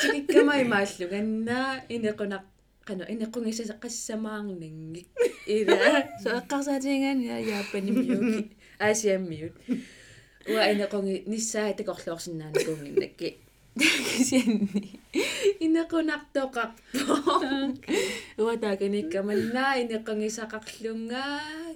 [0.00, 2.44] тикиккамай мааллу ганнаа инеқунақ
[2.86, 5.08] qanu inеқунгисса qassamaarningik
[5.56, 5.76] ila
[6.22, 8.40] so eqqarsaatiingaan ya yaappanimmiuki
[8.86, 9.54] aasiammiut
[10.52, 13.28] уа инеқунги ниссаа такорлуорсинаани кунгиннакки
[13.78, 14.84] кисианни
[15.64, 17.14] инеқунартоқарпо
[18.42, 21.69] уа таагениккаманнаа инеқунгисақарлунгаа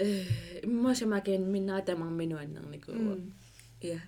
[0.00, 0.24] э
[0.62, 3.20] имма самакаан миннера тамарминуаннерникуу
[3.80, 4.00] я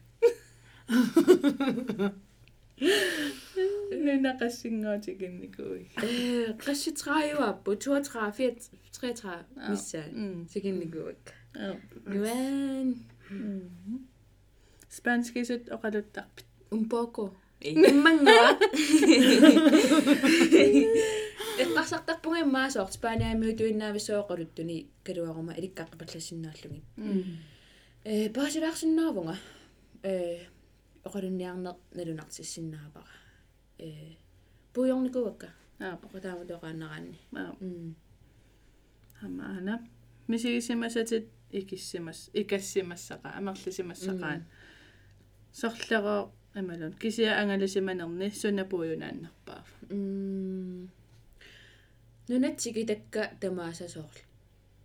[3.91, 10.05] нунақассингоотикинникуи э qassitрааюаппу 32 33 миссаа
[10.53, 11.23] сикинникуак
[12.07, 12.89] нуан
[14.89, 18.60] спанскисут оқалуттарпит un poco Иммангава
[21.64, 26.82] эққарсартарпунга иммаасоор спааниамиу туиннаависсооқалуттуни калуарума иликкааққапаллассиннааллуги
[28.04, 29.36] э паасилаарсиннаавунга
[30.04, 30.40] э
[31.08, 33.14] оқалунниарнеқ налунартиссиннаапара
[33.80, 34.16] э
[34.74, 35.50] пуйорникуакка
[35.80, 37.96] аа оқатаама тоқаанераанни аа м
[39.22, 39.88] амаана
[40.28, 44.42] мисигисимасатит икиссимас икассимассаqa амерлисимассақаан
[45.52, 50.90] сорлероо амалун кисиа ангалисиманерни сунапуюнааннарпаав м
[52.30, 54.20] нунатсиги такка тамаасасоорл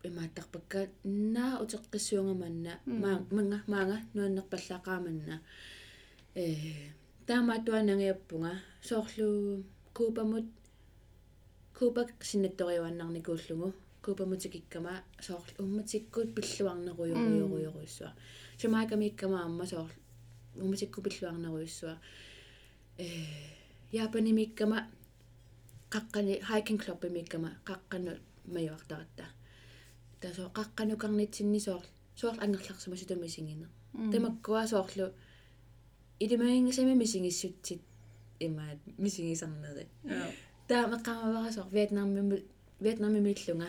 [0.08, 5.36] имааттарпакка наа утеққиссуунгаманна маа манга маанга нуаннерпаллаақааманна
[6.34, 6.46] э
[7.28, 8.52] таамаатуанангиаппунга
[8.88, 9.28] соорлу
[9.96, 10.46] куупамут
[11.78, 13.68] куупак синнатториуаннарникууллугу
[14.04, 14.94] куупамутикиккама
[15.26, 18.10] соорл умматиккут пиллуарнеруйоруйоруйоруйссуа
[18.60, 19.94] шамаакамиккама амма соорл
[20.62, 21.94] умматикку пиллуарнеруйссуа
[22.98, 23.06] э
[23.92, 24.78] яапанимиккама
[25.92, 28.12] qaqqani hiking club imikama qaqqanu
[28.54, 29.24] majuartaratта
[30.20, 31.86] тасо qaqqanukарнитсинни соорл
[32.20, 33.66] соорл ангерларсума сутамисингина
[34.12, 35.06] тамаккуа соорлу
[36.24, 37.82] илимаингасами мисингиссутсит
[38.46, 40.30] имаат мисингисарнери аа
[40.68, 42.44] таа меққамавара соор вьетнамми
[42.84, 43.68] вьетнаммимиллунга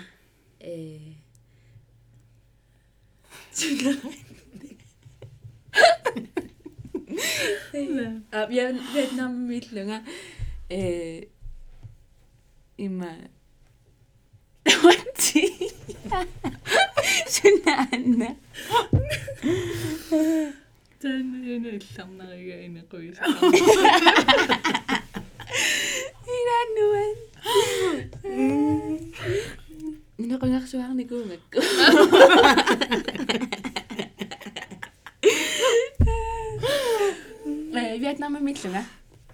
[0.60, 1.14] э
[8.32, 10.04] а вьетнаммиллунга
[10.70, 11.28] э
[12.78, 13.12] има
[14.84, 15.44] Ванти.
[17.28, 18.36] Сунаанна.
[21.02, 23.18] таанна илларнарига инеқуис
[26.36, 27.16] Инаннуан.
[30.20, 31.60] Нинеқунгарсуарникуунгакку.
[37.74, 38.84] Вьетнам миллунга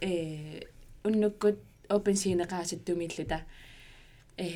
[0.01, 0.61] э
[1.03, 1.57] уннуккут
[1.89, 3.41] open синеқаасаттумиллута
[4.37, 4.49] э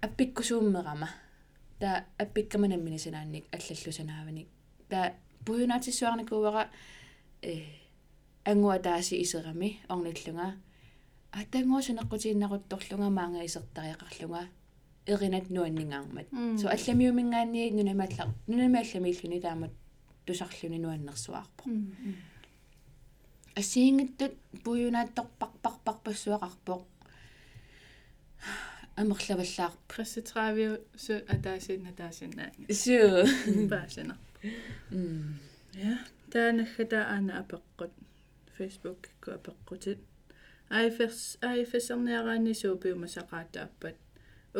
[0.00, 1.08] аппиккусууммерама
[1.78, 4.48] та аппиккаманамминасанаанник аллаллусанааваник
[4.88, 5.14] та
[5.44, 6.70] пуюнаатиссуарникууара
[7.42, 7.64] э
[8.44, 10.54] ангуа тааси исерами орниллунга
[11.32, 14.48] атангуусунеққутииннарутторлунга маанга исертариақарлунга
[15.06, 16.28] эринат нуаннингаармат
[16.60, 19.72] со алламиумингаанни нунамаалла нунами алламииллуни таамат
[20.24, 21.64] тусарлуни нуаннерсуаарпо
[23.56, 24.32] ассиингиттут
[24.64, 26.82] пуюнаатторпарпарпарпассуақарпоқ
[28.96, 32.50] амерлаваллаар пресситраавиу су атаасинна таасиннаа
[32.82, 33.24] суу
[33.72, 34.14] паасина
[34.90, 35.38] м
[35.74, 35.98] я
[36.32, 37.92] таанаххата аана апеққут
[38.56, 40.00] facebook ку апеққутит
[40.68, 43.96] айферс айферсерниараани суупиума сақаатааппат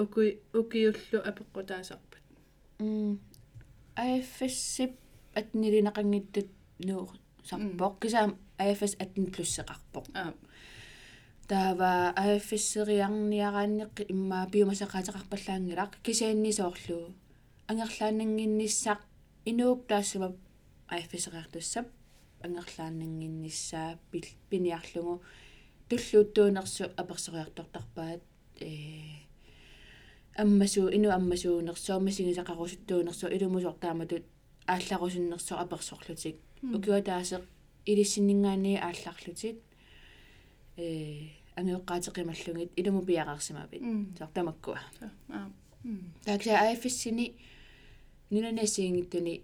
[0.03, 2.25] уки укиуллу апеққутаасарпат
[2.79, 3.21] м
[3.95, 4.93] афсип
[5.35, 6.49] атнилинақангиттут
[6.89, 7.05] нуу
[7.51, 10.35] сарпоқ кисаам афс 18 плюссеқарпоқ аа
[11.51, 11.93] таава
[12.25, 17.05] афиссериарниарааннеққи иммаа биумасақаатеқарпаллаангилақ кисаанни соорлуу
[17.71, 19.01] ангерлаанангиннссақ
[19.51, 20.29] инуук таассума
[20.97, 21.87] афиссериартуссап
[22.47, 23.89] ангерлаанангиннссаа
[24.51, 25.15] пиниарлугу
[25.89, 28.21] туллуутtuunersu аперсериартортарпаат
[28.61, 28.63] э
[30.43, 34.25] аммасуу ину аммасуунерсуамасигисақарусуттуунерсу илумусортааматут
[34.73, 37.43] аалларусуннерсо аперсорлутик укиуатаасеқ
[37.91, 39.57] илиссиннингаани аалларлутик
[40.77, 43.83] э ангиоққаатеқималлугит илуму пиақарсимавит
[44.19, 44.81] сортамаккуа
[45.29, 45.51] аа
[46.25, 47.27] таакса аиффиссини
[48.31, 49.35] нунанасиингиттуни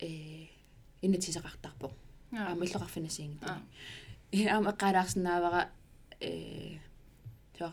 [0.00, 0.08] э
[1.02, 1.92] иннатисеқартарпоқ
[2.32, 5.70] аа амиллоқарфинасиингиттуни аама эққалаарсинаавара
[6.20, 6.78] э
[7.58, 7.70] тоо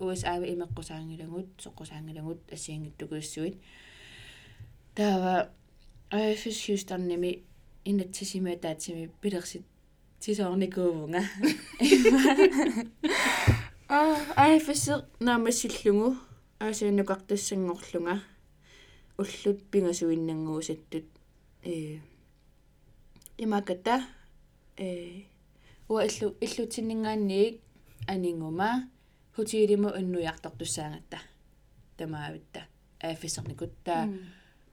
[0.00, 3.56] USA имеққусаангилагут соққусаангилагут ассиингиттукуиссуит
[4.94, 5.50] таава
[6.10, 7.42] аиффис хьюстонними
[7.84, 9.64] иннатсисимаа таатсими пилерсит
[10.20, 11.22] тисоорникуувнга
[13.88, 14.16] а?
[14.36, 16.16] Аиффис наамассиллугу
[16.58, 18.22] аасианнукартассангорлунга
[19.18, 21.06] уллут пингасуиннангуусаттут
[21.62, 21.98] э
[23.38, 24.04] имаката
[24.76, 25.24] э
[25.88, 27.60] уа иллу иллутиннингаанниик
[28.06, 28.88] анингума
[29.34, 31.18] хутиилиму уннуяартортуссаангатта
[31.96, 32.60] тамаавитта
[33.02, 34.08] ааффисерникут таа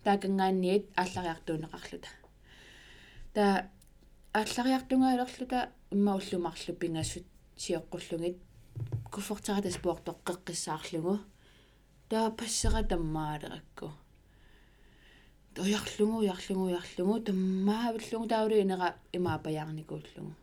[0.03, 2.09] таакангаанниит ааллариартуунеқарлута
[3.37, 3.69] таа
[4.33, 5.59] ааллариартунгаалерлута
[5.91, 7.25] имма уллумарлу пингассут
[7.63, 8.37] сиоққуллугит
[9.13, 11.13] куффортарата спортоқ қеққиссаарлугу
[12.09, 13.91] таа пассера таммаалеракку
[15.53, 20.33] тоярлугу ярлугу ярлугу таммаавиллугу таули инера имаапаяарникууллугу.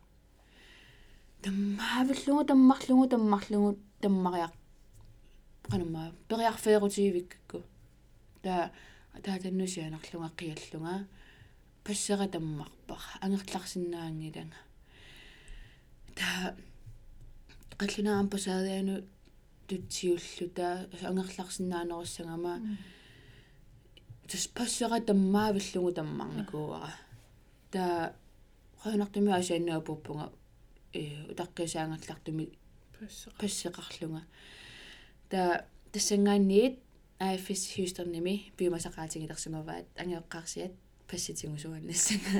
[1.42, 4.52] Таммаавиллугу таммарлугу таммарлугу таммариар
[5.70, 7.58] qanumma periarfeerutiivikku
[8.44, 8.70] таа
[9.24, 10.94] таа таннусианерлунга қиаллунга
[11.84, 14.60] пассера таммарпара ангерларсинаангиланга
[16.16, 16.56] таа
[17.78, 18.94] қаллунаам пасаадиану
[19.68, 22.54] тутсиуллу таа ангерларсинаанеруссагама
[24.28, 26.92] тус пассера таммаавиллугу таммарникууара
[27.70, 28.14] таа
[28.82, 30.32] хоонартуми асианнаапуппунга
[30.92, 32.46] э утаққисаангерлартуми
[32.98, 34.22] пассеқ пассеқарлунга
[35.28, 36.78] та тассангаанниит
[37.18, 37.62] афис
[41.08, 42.30] ангиоққарсиат пасситингусуаннассага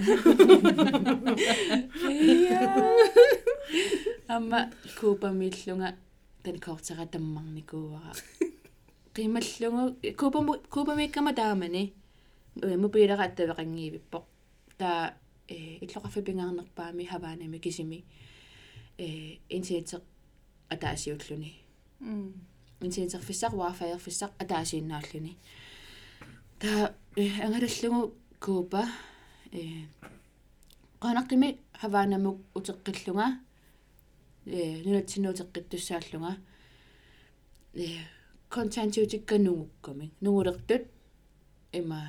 [4.29, 5.95] амма купамиллунга
[6.43, 8.13] тан кортера таммарникууара
[9.15, 9.85] qimallungu
[10.17, 11.93] kupamu kupamikkama taamani
[12.63, 14.25] мупилера аттавеқангиивиппо
[14.79, 15.15] таа
[15.49, 18.05] э иллоқарфипингаарнерпаами хаваанами кисими.
[18.99, 20.03] Э инсиитеқ
[20.69, 21.53] атаасиуллуни.
[22.81, 25.37] Инсиитерфиссақ ваафаерфиссақ атаасииннааллуни.
[26.59, 28.15] Таа ангалаллугу
[28.45, 28.83] куупа
[29.53, 29.63] э
[31.03, 31.49] qanaqimi
[31.81, 33.27] хаваанамук утеққиллунга
[34.47, 36.33] э нунатсинуутеққиттуссааллунга
[37.75, 37.87] э
[38.55, 40.83] контентиутикканугукками нугулертут
[41.73, 42.01] има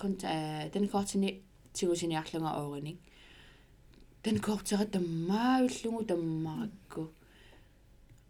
[0.00, 0.28] конта
[0.74, 1.42] den кортини
[1.72, 2.98] тигусиниарлунга оорник
[4.22, 7.02] den кортера таммаавиллугу таммаракку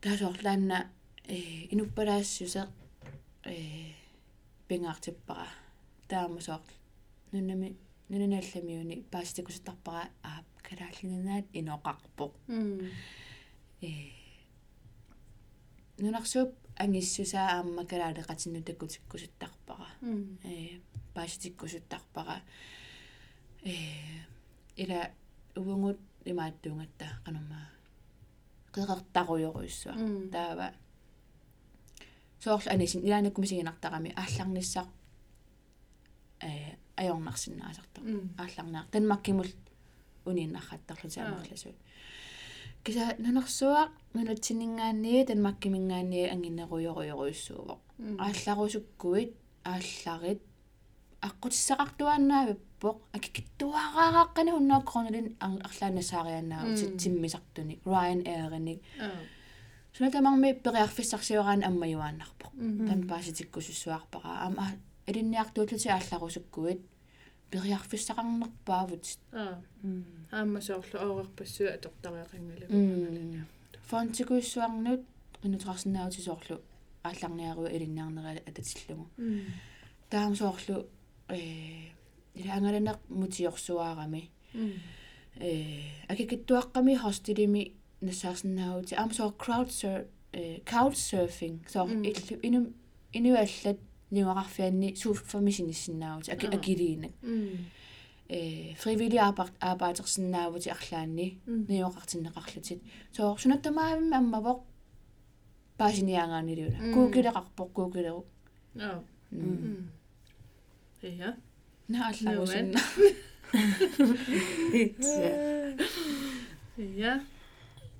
[0.00, 0.90] таасоорлаанна
[1.28, 1.36] э
[1.72, 2.68] инуппалаассусеқ
[3.44, 3.56] э
[4.68, 5.48] пингаартиппара
[6.12, 6.62] таамасоор
[7.32, 7.68] нуннами
[8.10, 12.32] нунанаалламиуни паастикусутарпара аа калааллинанаат иноқарпоқ
[13.82, 13.90] э.
[16.02, 16.50] Нунарсууп
[16.82, 20.80] ангиссусаа аама калаалеқатиннутаккутиккусуттарпа пааситиккусуттарпара м э
[21.14, 22.36] пааситиккусуттарпара
[23.64, 23.74] э
[24.82, 25.00] ила
[25.56, 27.06] увунгут имааттуунгатта
[28.74, 30.72] qeqertaruyoruissua м таава.
[32.42, 34.88] Соорл анисин илаанаккумисигинартарами аалларниссақ
[36.42, 37.28] э м
[38.38, 39.50] аалларнаар танмаккимул
[40.24, 41.78] унииннархаттарлу таамарласуут
[42.84, 47.80] киса нанерсуа нунатсинингаанни танмаккимингаанни ангиннеруйоруйоруйуссуувоq
[48.24, 49.32] аалларусуккуит
[49.64, 50.40] аалларит
[51.28, 56.62] аққутиссақартуааннаавиппоқ акикиттуаараарааққани уннааккорнилин арлаанасаарианнаа
[57.00, 57.80] тиммисартуни.
[57.84, 58.80] Ryan Air-ник
[59.94, 62.52] сунатамарми периарфиссарсиораан аммаюааннарпоқ
[62.88, 64.32] тан пааситиккусуссуарпара.
[64.46, 64.64] Ама
[65.10, 66.80] алинниартуулути аалларусуккуит
[67.50, 69.62] периарфиссақарнерпаавут аа.
[70.30, 73.46] Аама соорлу оорерпассуа атортариақангала м
[73.90, 75.02] фонтикуиссуарнут
[75.42, 76.56] qinutaqarsinnaauti soorlu
[77.02, 79.46] аалларниаруу илиннаарнера ататиллугу м
[80.10, 80.86] таам соорлу
[81.28, 81.40] э
[82.34, 84.72] илаангаланеқ мутиорсуаарами м
[85.40, 85.50] э
[86.12, 87.62] акикиттуаққами хостилими
[88.00, 91.56] нассаарсиннаавути аама соо crowd sur э couch surfing.
[91.68, 92.04] Соо Mm.
[92.10, 92.64] иллу инум
[93.12, 93.78] инуаллат
[96.48, 96.56] Ah.
[96.56, 97.70] акилиинак м
[98.28, 99.18] э фривили
[99.70, 102.80] arbejderсиннаавути арлаанни м ниуақартиннеқарлутит
[103.16, 104.58] соо сунаттамаавимми аммавоқ
[105.78, 108.24] паасиниаангаанилиуна куукилеқарпоқ куукилеру
[108.86, 109.02] аа
[111.02, 111.36] я
[111.88, 112.80] нааллагусинна
[116.76, 117.14] я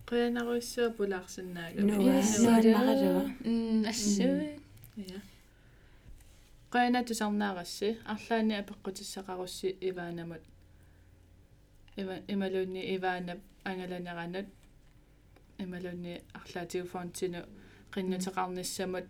[0.09, 4.59] қианаруиссуа пулаарсинаага нуаннаралуа м ассуи
[4.97, 5.21] я
[6.73, 10.43] қиана тусарнаарасси арлаани апеққутиссақарусси иваанамут.
[11.97, 14.47] Ива ималуунни иваанап ангаланеранут
[15.59, 17.41] ималуунни арлаатиуфонтину
[17.93, 19.07] qinnuteqarnissamut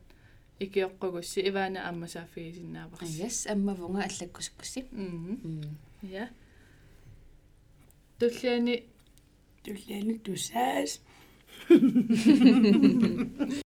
[0.65, 6.29] икиоққугусси иваана аммасааффигисиннааварси аяс аммавунга аллаккусуккусси м м я
[8.19, 8.85] туллиани.
[9.65, 10.93] Туллаани тусаас